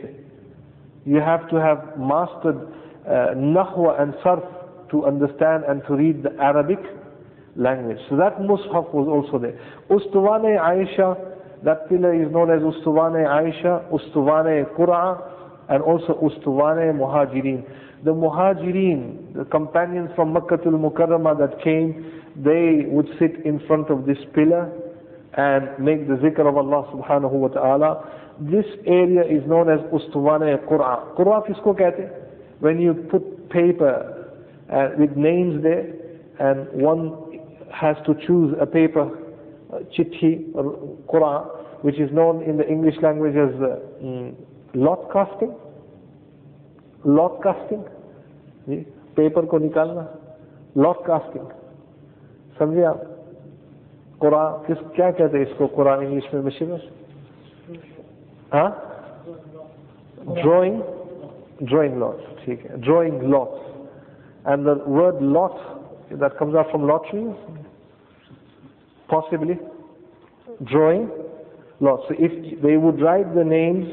You 1.06 1.18
have 1.18 1.50
to 1.50 1.58
have 1.58 1.98
mastered 1.98 2.58
uh, 3.06 3.34
nahwa 3.36 4.02
and 4.02 4.13
sarf 4.24 4.44
to 4.92 5.06
understand 5.06 5.63
and 5.68 5.82
to 5.88 5.96
read 5.96 6.24
the 6.24 6.32
Arabic 6.42 6.80
language. 7.56 7.98
So 8.10 8.15
that 8.18 8.38
mushaf 8.39 8.94
was 8.94 9.08
also 9.08 9.38
there. 9.39 9.60
Ustuwane 9.89 10.58
Aisha, 10.60 11.63
that 11.63 11.89
pillar 11.89 12.13
is 12.13 12.32
known 12.32 12.50
as 12.52 12.62
Ustuwane 12.62 13.26
Aisha, 13.28 13.84
Ustuwane 13.92 14.65
Qura, 14.78 15.22
and 15.70 15.84
also 15.84 16.13
Ustuwane 16.24 16.94
Muhajirin. 16.96 17.63
The 18.04 18.12
Muhajirin, 18.12 19.36
the 19.36 19.46
companions 19.46 20.10
from 20.16 20.32
Makkah 20.34 20.58
al 20.66 20.72
Mukarramah 20.74 21.38
that 21.40 21.62
came, 21.64 22.24
they 22.38 22.86
would 22.88 23.08
sit 23.20 23.46
in 23.46 23.60
front 23.68 23.90
of 23.90 24.06
this 24.06 24.18
pillar 24.34 24.72
and 25.34 25.78
make 25.84 26.08
the 26.08 26.16
zikr 26.16 26.48
of 26.48 26.56
Allah 26.58 26.88
subhanahu 26.94 27.32
wa 27.32 27.48
ta'ala. 27.50 28.36
This 28.40 28.66
area 28.88 29.22
is 29.24 29.46
known 29.48 29.70
as 29.70 29.80
Ustuwane 29.92 30.58
Qur'a. 30.68 31.14
Qur'a 31.18 31.46
kisko 31.46 31.78
kehte? 31.78 32.10
When 32.60 32.80
you 32.80 32.94
put 33.12 33.50
paper 33.50 34.32
uh, 34.72 34.90
with 34.98 35.16
names 35.18 35.62
there 35.62 35.92
and 36.40 36.68
one 36.72 37.40
has 37.74 37.98
to 38.06 38.16
choose 38.26 38.56
a 38.62 38.66
paper, 38.66 39.10
chitti 39.98 40.50
or 40.56 40.98
Qur'a, 41.12 41.84
which 41.84 42.00
is 42.00 42.10
known 42.12 42.44
in 42.44 42.58
the 42.58 42.68
English 42.68 42.96
language 43.02 43.36
as 43.36 43.54
uh, 43.62 43.80
mm, 44.04 44.36
lot 44.74 45.10
casting. 45.12 45.54
Lock 47.07 47.42
casting 47.42 47.83
जी 48.68 48.77
paper 49.16 49.44
को 49.47 49.59
निकालना 49.59 50.07
lock 50.77 51.05
casting 51.07 51.49
समझे 52.59 52.83
आप 52.85 53.03
कुरान 54.20 54.62
किस 54.66 54.79
क्या 54.97 55.11
कहते 55.11 55.38
हैं 55.38 55.47
इसको 55.47 55.66
कुरान 55.77 56.03
इंग्लिश 56.03 56.31
में 56.35 56.42
मशीन 56.42 56.79
हाँ 58.53 58.68
ड्रॉइंग 60.33 60.83
ड्रॉइंग 61.62 61.99
लॉट्स 61.99 62.44
ठीक 62.44 62.66
है 62.70 62.81
drawing 62.81 63.23
lots 63.31 64.49
and 64.49 64.66
the 64.66 64.83
word 64.88 65.23
lots 65.33 65.73
that 66.12 66.38
comes 66.38 66.55
out 66.55 66.70
from 66.70 66.87
lottery 66.87 67.35
possibly 69.09 69.59
drawing 70.64 71.11
lots 71.81 72.05
so 72.09 72.14
if 72.18 72.62
they 72.62 72.77
would 72.77 73.01
write 73.01 73.35
the 73.35 73.44
names 73.44 73.88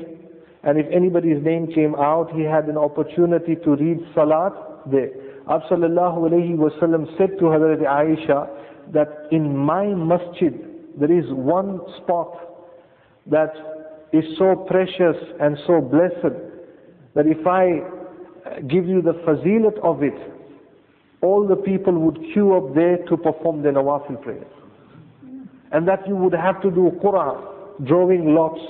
and 0.67 0.79
if 0.81 0.87
anybody's 0.93 1.41
name 1.45 1.69
came 1.73 1.95
out, 1.95 2.33
he 2.35 2.43
had 2.43 2.65
an 2.65 2.77
opportunity 2.77 3.55
to 3.55 3.77
read 3.77 3.99
Salat 4.15 4.53
there. 4.91 5.11
Sallallahu 5.47 6.29
alayhi 6.29 6.57
wasallam 6.57 7.07
said 7.17 7.39
to 7.39 7.45
Hazrat 7.45 7.83
Aisha 7.87 8.49
that 8.93 9.29
in 9.31 9.57
my 9.57 9.87
masjid 9.87 10.53
there 10.99 11.13
is 11.17 11.25
one 11.31 11.79
spot 12.03 12.33
that 13.29 13.53
is 14.13 14.25
so 14.39 14.57
precious 14.69 15.17
and 15.41 15.57
so 15.69 15.81
blessed 15.81 16.35
that 17.15 17.27
if 17.29 17.47
I 17.47 18.59
give 18.67 18.87
you 18.89 19.03
the 19.03 19.13
fazilat 19.25 19.79
of 19.85 20.03
it, 20.03 20.15
all 21.23 21.47
the 21.47 21.57
people 21.57 21.93
would 22.01 22.19
queue 22.33 22.55
up 22.57 22.75
there 22.75 22.99
to 23.09 23.17
perform 23.17 23.63
the 23.63 23.69
nawafil 23.69 24.21
prayers. 24.21 24.47
And 25.71 25.87
that 25.87 26.07
you 26.09 26.17
would 26.17 26.33
have 26.35 26.61
to 26.63 26.71
do 26.73 26.91
qura, 27.03 27.87
drawing 27.87 28.35
lots, 28.35 28.61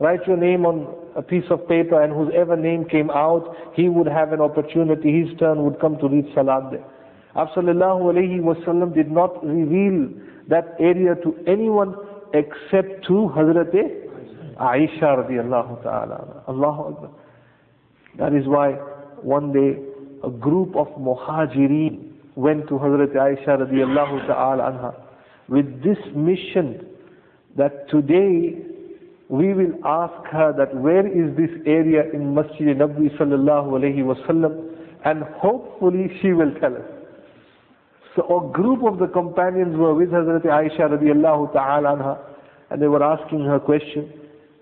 write 0.00 0.26
your 0.26 0.36
name 0.36 0.66
on 0.66 0.96
a 1.16 1.22
piece 1.22 1.44
of 1.50 1.66
paper 1.68 2.02
and 2.02 2.12
whoever 2.12 2.56
name 2.56 2.84
came 2.84 3.10
out, 3.10 3.54
he 3.74 3.88
would 3.88 4.06
have 4.06 4.32
an 4.32 4.40
opportunity, 4.40 5.22
his 5.22 5.38
turn 5.38 5.64
would 5.64 5.80
come 5.80 5.98
to 5.98 6.08
read 6.08 6.26
salat 6.34 6.70
there. 6.70 6.84
Sallallahu 7.36 8.12
alayhi 8.12 8.40
wasallam 8.40 8.94
did 8.94 9.10
not 9.10 9.44
reveal 9.44 10.08
that 10.48 10.74
area 10.80 11.14
to 11.22 11.34
anyone 11.46 11.94
except 12.34 13.04
to 13.06 13.30
Hazrat 13.36 13.72
Aisha 14.58 15.16
radiallahu 15.24 15.82
ta'ala. 15.82 16.44
Allahu 16.48 16.82
Akbar. 16.94 17.10
That 18.18 18.34
is 18.34 18.46
why 18.46 18.72
one 19.22 19.52
day 19.52 19.78
a 20.22 20.30
group 20.30 20.76
of 20.76 20.88
muhajirin 20.98 22.10
went 22.34 22.68
to 22.68 22.74
Hazrat 22.74 23.14
Aisha 23.14 23.58
radiallahu 23.58 24.26
ta'ala 24.26 24.62
anha 24.64 24.94
with 25.48 25.82
this 25.82 25.98
mission 26.14 26.86
that 27.56 27.88
today 27.88 28.56
we 29.30 29.54
will 29.54 29.72
ask 29.86 30.26
her 30.32 30.52
that 30.58 30.74
where 30.74 31.06
is 31.06 31.30
this 31.36 31.50
area 31.64 32.02
in 32.12 32.34
Masjid 32.34 32.76
Nabi 32.76 33.16
sallallahu 33.16 33.78
alayhi 33.78 34.02
wasallam 34.02 34.74
and 35.04 35.22
hopefully 35.38 36.10
she 36.20 36.32
will 36.32 36.52
tell 36.60 36.74
us. 36.74 36.82
So 38.16 38.22
a 38.26 38.52
group 38.52 38.82
of 38.82 38.98
the 38.98 39.06
companions 39.06 39.76
were 39.76 39.94
with 39.94 40.08
Hazrat 40.10 40.42
Aisha 40.44 40.90
radiallahu 40.90 41.52
ta'ala 41.52 41.96
anha 41.96 42.18
and 42.70 42.82
they 42.82 42.88
were 42.88 43.04
asking 43.04 43.44
her 43.44 43.60
question. 43.60 44.12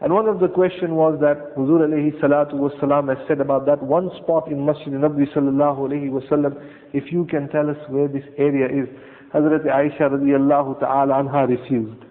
And 0.03 0.13
one 0.13 0.29
of 0.29 0.39
the 0.39 0.49
question 0.49 0.97
was 0.97 1.19
that 1.23 1.57
Huzur 1.57 1.89
alayhi 1.89 2.13
salatu 2.21 3.09
has 3.09 3.27
said 3.27 3.41
about 3.41 3.65
that 3.65 3.83
one 3.83 4.11
spot 4.23 4.49
in 4.53 4.67
Masjid 4.67 4.93
Nabi 4.93 5.33
sallallahu 5.35 5.89
alayhi 5.89 6.11
wasallam, 6.11 6.61
if 6.93 7.11
you 7.11 7.25
can 7.25 7.49
tell 7.49 7.71
us 7.71 7.79
where 7.89 8.07
this 8.07 8.25
area 8.37 8.67
is. 8.67 8.87
Hazrat 9.33 9.65
Aisha 9.65 10.11
radiallahu 10.13 10.79
ta'ala 10.81 11.15
anha 11.25 11.49
refused. 11.49 12.05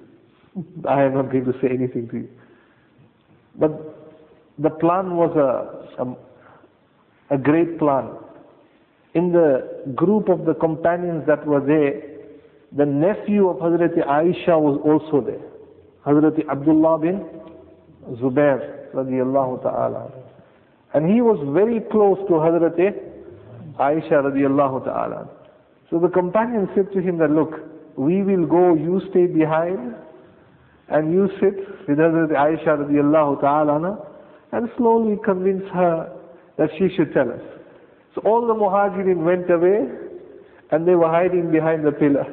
I 0.90 1.04
am 1.04 1.14
not 1.14 1.32
going 1.32 1.46
to 1.46 1.54
say 1.62 1.68
anything 1.70 2.10
to 2.10 2.18
you. 2.18 2.30
But 3.58 3.72
the 4.60 4.70
plan 4.70 5.16
was 5.16 5.36
a, 5.36 6.04
a, 6.04 7.36
a 7.36 7.38
great 7.38 7.78
plan. 7.80 8.10
In 9.14 9.32
the 9.32 9.92
group 9.96 10.30
of 10.30 10.46
the 10.46 10.54
companions 10.54 11.26
that 11.28 11.46
were 11.46 11.62
there, 11.62 12.02
the 12.76 12.86
nephew 12.86 13.48
of 13.50 13.58
Hazrat 13.58 13.96
Aisha 14.06 14.60
was 14.60 14.80
also 14.84 15.26
there. 15.26 15.42
Hazrat 16.06 16.48
Abdullah 16.50 17.00
bin 17.00 17.26
Zubair 18.22 18.94
radiallahu 18.94 19.64
ta'ala. 19.64 20.12
And 20.94 21.10
he 21.10 21.22
was 21.22 21.38
very 21.54 21.80
close 21.92 22.18
to 22.28 22.34
Hazrat 22.34 22.78
Aisha 23.80 24.24
radiallahu 24.24 24.86
ta'ala. 24.86 25.30
So 25.90 26.00
the 26.00 26.10
companion 26.10 26.68
said 26.76 26.92
to 26.94 27.00
him 27.00 27.18
that, 27.20 27.32
look, 27.32 27.54
we 27.96 28.22
will 28.22 28.46
go, 28.46 28.76
you 28.76 29.02
stay 29.10 29.26
behind, 29.26 29.96
and 30.90 31.12
you 31.14 31.30
sit 31.40 31.56
with 31.88 31.98
Hazrat 31.98 32.32
Aisha 32.32 32.78
radiallahu 32.78 33.42
ta'ala 33.42 33.98
and 34.54 34.70
slowly 34.78 35.18
convince 35.24 35.64
her 35.74 36.12
that 36.58 36.70
she 36.78 36.90
should 36.96 37.14
tell 37.14 37.30
us. 37.32 37.42
So 38.16 38.22
all 38.22 38.48
the 38.48 38.54
muhajirin 38.54 39.18
went 39.24 39.50
away 39.52 39.88
and 40.72 40.88
they 40.88 40.96
were 40.96 41.10
hiding 41.10 41.52
behind 41.52 41.86
the 41.86 41.92
pillar. 41.92 42.26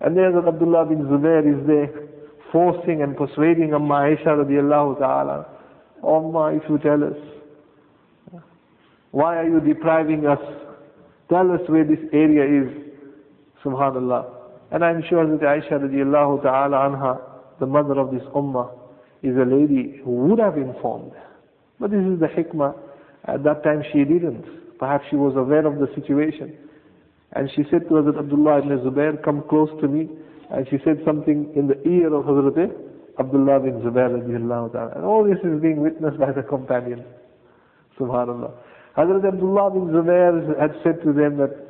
And 0.00 0.16
there 0.16 0.36
Abdullah 0.36 0.86
bin 0.86 1.04
Zubair 1.04 1.40
is 1.60 1.66
there 1.66 1.90
forcing 2.52 3.02
and 3.02 3.16
persuading 3.16 3.72
Amma 3.74 3.94
Aisha 3.94 4.26
radiallahu 4.44 4.98
ta'ala. 4.98 5.46
Amma, 6.06 6.54
if 6.54 6.62
you 6.68 6.78
tell 6.78 7.02
us, 7.02 8.42
why 9.10 9.36
are 9.38 9.48
you 9.48 9.60
depriving 9.60 10.26
us? 10.26 10.38
Tell 11.30 11.50
us 11.50 11.60
where 11.68 11.84
this 11.84 11.98
area 12.12 12.62
is. 12.64 12.92
Subhanallah. 13.64 14.33
And 14.74 14.84
I'm 14.84 15.04
sure 15.08 15.24
that 15.24 15.40
Aisha 15.40 15.78
radiallahu 15.78 16.42
ta'ala 16.42 16.76
anha, 16.76 17.20
the 17.60 17.66
mother 17.66 17.96
of 17.96 18.10
this 18.10 18.24
ummah, 18.34 18.72
is 19.22 19.36
a 19.36 19.44
lady 19.46 20.00
who 20.04 20.10
would 20.26 20.40
have 20.40 20.56
informed. 20.56 21.12
But 21.78 21.92
this 21.92 22.00
is 22.00 22.18
the 22.18 22.26
hikmah. 22.26 22.74
At 23.28 23.44
that 23.44 23.62
time 23.62 23.84
she 23.92 23.98
didn't. 24.02 24.44
Perhaps 24.80 25.04
she 25.10 25.14
was 25.14 25.36
aware 25.36 25.64
of 25.64 25.78
the 25.78 25.86
situation. 25.94 26.56
And 27.34 27.48
she 27.54 27.62
said 27.70 27.82
to 27.88 27.94
Hazrat 28.02 28.18
Abdullah 28.18 28.58
ibn 28.66 28.76
Zubair, 28.80 29.22
come 29.22 29.44
close 29.48 29.70
to 29.80 29.86
me. 29.86 30.08
And 30.50 30.66
she 30.68 30.78
said 30.84 30.98
something 31.06 31.52
in 31.54 31.68
the 31.68 31.80
ear 31.88 32.12
of 32.12 32.24
Hazrat 32.24 32.74
Abdullah 33.20 33.60
bin 33.60 33.74
Zubair 33.80 34.10
radiallahu 34.10 34.72
ta'ala. 34.72 34.90
And 34.96 35.04
all 35.04 35.22
this 35.22 35.38
is 35.44 35.62
being 35.62 35.82
witnessed 35.82 36.18
by 36.18 36.32
the 36.32 36.42
companions. 36.42 37.04
Subhanallah. 37.96 38.50
Hazrat 38.98 39.24
Abdullah 39.24 39.70
bin 39.70 39.94
Zubair 39.94 40.58
had 40.60 40.74
said 40.82 41.00
to 41.04 41.12
them 41.12 41.36
that 41.38 41.63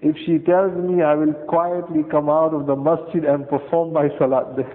if 0.00 0.16
she 0.24 0.38
tells 0.38 0.72
me 0.76 1.02
I 1.02 1.14
will 1.14 1.32
quietly 1.48 2.04
come 2.10 2.28
out 2.28 2.54
of 2.54 2.66
the 2.66 2.76
masjid 2.76 3.24
and 3.24 3.48
perform 3.48 3.92
my 3.92 4.08
salat 4.18 4.56
there. 4.56 4.72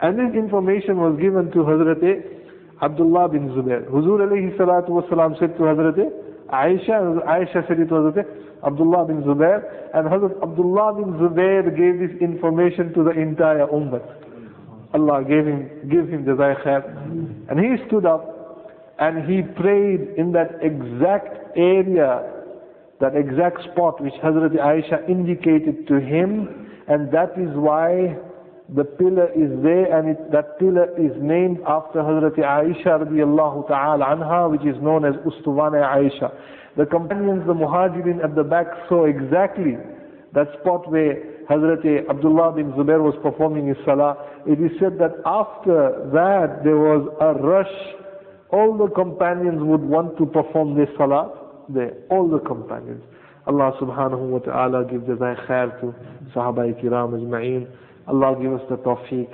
And 0.00 0.18
this 0.18 0.36
information 0.36 0.98
was 0.98 1.18
given 1.20 1.50
to 1.52 1.58
Hazrat 1.58 2.02
Abdullah 2.82 3.28
bin 3.28 3.48
Zubair. 3.50 3.84
Huzur 3.88 4.20
alayhi 4.20 4.56
salatu 4.56 4.90
wasalam 4.90 5.38
said 5.38 5.56
to 5.56 5.62
Hazrat 5.62 5.96
Aisha, 6.52 7.24
Aisha 7.26 7.66
said 7.68 7.80
it 7.80 7.88
Hazrat 7.88 8.24
Abdullah 8.64 9.06
bin 9.06 9.22
Zubair, 9.22 9.62
and 9.94 10.06
Hazrat 10.08 10.42
Abdullah 10.42 10.94
bin 10.94 11.14
Zubair 11.14 11.64
gave 11.76 11.98
this 11.98 12.16
information 12.20 12.92
to 12.94 13.04
the 13.04 13.10
entire 13.10 13.66
ummah. 13.66 14.02
Allah 14.94 15.24
gave 15.24 15.46
him, 15.46 15.88
give 15.90 16.08
him 16.08 16.24
the 16.24 16.32
khair. 16.32 17.50
And 17.50 17.60
he 17.60 17.86
stood 17.86 18.06
up 18.06 18.32
and 18.98 19.28
he 19.30 19.42
prayed 19.60 20.14
in 20.16 20.32
that 20.32 20.56
exact 20.62 21.56
area 21.56 22.35
that 23.00 23.14
exact 23.14 23.62
spot 23.72 24.00
which 24.02 24.14
Hazrat 24.24 24.56
Aisha 24.56 25.08
indicated 25.08 25.86
to 25.88 26.00
him 26.00 26.70
and 26.88 27.10
that 27.12 27.32
is 27.36 27.50
why 27.54 28.16
the 28.74 28.84
pillar 28.84 29.28
is 29.36 29.50
there 29.62 29.96
and 29.96 30.08
it, 30.10 30.32
that 30.32 30.58
pillar 30.58 30.88
is 30.98 31.12
named 31.20 31.58
after 31.66 32.00
Hazrat 32.00 32.36
Aisha 32.38 33.04
radiallahu 33.04 33.68
ta'ala 33.68 34.04
anha 34.06 34.50
which 34.50 34.62
is 34.66 34.80
known 34.82 35.04
as 35.04 35.14
Ustuwana 35.26 35.82
Aisha. 35.84 36.32
The 36.76 36.86
companions, 36.86 37.46
the 37.46 37.54
muhajirin 37.54 38.24
at 38.24 38.34
the 38.34 38.42
back 38.44 38.66
saw 38.88 39.04
exactly 39.04 39.76
that 40.34 40.48
spot 40.60 40.90
where 40.90 41.14
Hazrat 41.48 42.08
Abdullah 42.10 42.52
bin 42.56 42.72
Zubair 42.72 43.00
was 43.02 43.14
performing 43.22 43.68
his 43.68 43.76
salah. 43.84 44.16
It 44.46 44.60
is 44.60 44.72
said 44.80 44.98
that 44.98 45.12
after 45.24 46.08
that 46.12 46.64
there 46.64 46.76
was 46.76 47.06
a 47.20 47.34
rush. 47.40 47.72
All 48.50 48.76
the 48.76 48.88
companions 48.94 49.58
would 49.62 49.82
want 49.82 50.16
to 50.18 50.26
perform 50.26 50.76
this 50.76 50.88
salah 50.98 51.45
there, 51.69 51.93
all 52.09 52.27
the 52.27 52.39
companions. 52.39 53.03
Allah 53.47 53.73
subhanahu 53.81 54.29
wa 54.29 54.39
ta'ala 54.39 54.85
give 54.85 55.01
jazai 55.01 55.47
khair 55.47 55.79
to 55.81 55.93
Sahaba 56.35 56.71
kiram 56.81 57.13
ajma'een. 57.17 57.67
Allah 58.07 58.35
give 58.41 58.53
us 58.53 58.61
the 58.69 58.77
tawfiq 58.77 59.29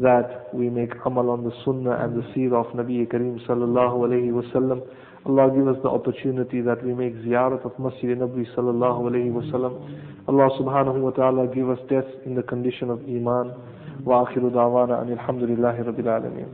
that 0.00 0.48
we 0.54 0.70
make 0.70 0.90
amal 1.04 1.30
on 1.30 1.44
the 1.44 1.52
sunnah 1.64 1.96
and 2.04 2.16
the 2.16 2.26
seerah 2.32 2.64
of 2.66 2.72
Nabi 2.74 3.06
Kareem 3.06 3.44
sallallahu 3.46 4.06
alayhi 4.08 4.32
wa 4.32 4.42
sallam. 4.52 4.82
Allah 5.26 5.50
give 5.54 5.68
us 5.68 5.76
the 5.82 5.88
opportunity 5.88 6.60
that 6.62 6.84
we 6.84 6.94
make 6.94 7.14
ziyarat 7.16 7.64
of 7.64 7.78
Masjid 7.78 8.16
Nabi 8.18 8.46
sallallahu 8.56 9.10
alayhi 9.10 9.32
wa 9.32 9.42
sallam. 9.52 10.28
Allah 10.28 10.48
subhanahu 10.58 11.00
wa 11.00 11.10
ta'ala 11.10 11.46
give 11.54 11.68
us 11.70 11.78
death 11.88 12.08
in 12.26 12.34
the 12.34 12.42
condition 12.42 12.90
of 12.90 13.00
iman. 13.08 13.54
وآخر 14.04 14.48
دعوانا 14.48 15.02
أن 15.02 15.12
الحمد 15.12 15.42
لله 15.42 15.82
رب 15.82 16.00
العالمين. 16.00 16.46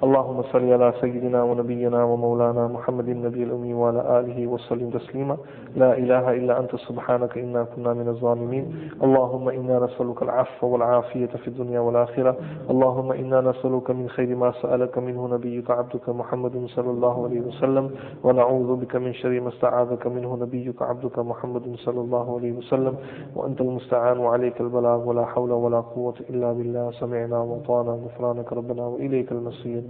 اللهم 0.00 0.42
صل 0.42 0.72
على 0.72 0.92
سيدنا 1.00 1.42
ونبينا 1.42 2.04
ومولانا 2.04 2.68
محمد 2.68 3.08
النبي 3.08 3.42
الأمي 3.42 3.74
وعلى 3.74 4.00
آله 4.20 4.46
وسلم 4.46 4.90
تسليما. 4.90 5.36
لا 5.76 5.98
إله 5.98 6.32
إلا 6.32 6.60
أنت 6.60 6.76
سبحانك 6.76 7.38
إنا 7.38 7.64
كنا 7.76 7.92
من 7.94 8.08
الظالمين. 8.08 8.64
اللهم 9.04 9.48
إنا 9.48 9.76
نسألك 9.84 10.22
العفو 10.22 10.66
والعافية 10.66 11.26
في 11.26 11.48
الدنيا 11.48 11.80
والآخرة. 11.80 12.36
اللهم 12.70 13.12
إنا 13.12 13.40
نسألك 13.40 13.90
من 13.90 14.08
خير 14.08 14.36
ما 14.36 14.52
سألك 14.62 14.98
منه 14.98 15.28
نبيك 15.34 15.70
عبدك 15.70 16.08
محمد 16.08 16.66
صلى 16.66 16.90
الله 16.90 17.24
عليه 17.24 17.40
وسلم. 17.40 17.90
ونعوذ 18.24 18.76
بك 18.76 18.96
من 18.96 19.12
شر 19.12 19.40
ما 19.40 19.48
استعاذك 19.48 20.06
منه 20.06 20.36
نبيك 20.40 20.82
عبدك 20.82 21.18
محمد 21.18 21.76
صلى 21.76 22.00
الله 22.00 22.26
عليه 22.36 22.52
وسلم. 22.52 22.94
وأنت 23.36 23.60
المستعان 23.60 24.18
وعليك 24.18 24.60
البلاغ. 24.60 25.08
ولا 25.08 25.24
حول 25.24 25.52
ولا 25.52 25.80
قوة 25.80 26.14
إلا 26.30 26.52
بالله. 26.52 26.90
سمعنا 26.90 27.38
وطانا 27.40 27.92
غفرانك 28.04 28.52
ربنا 28.52 28.86
وإليك 28.86 29.32
المصير. 29.32 29.89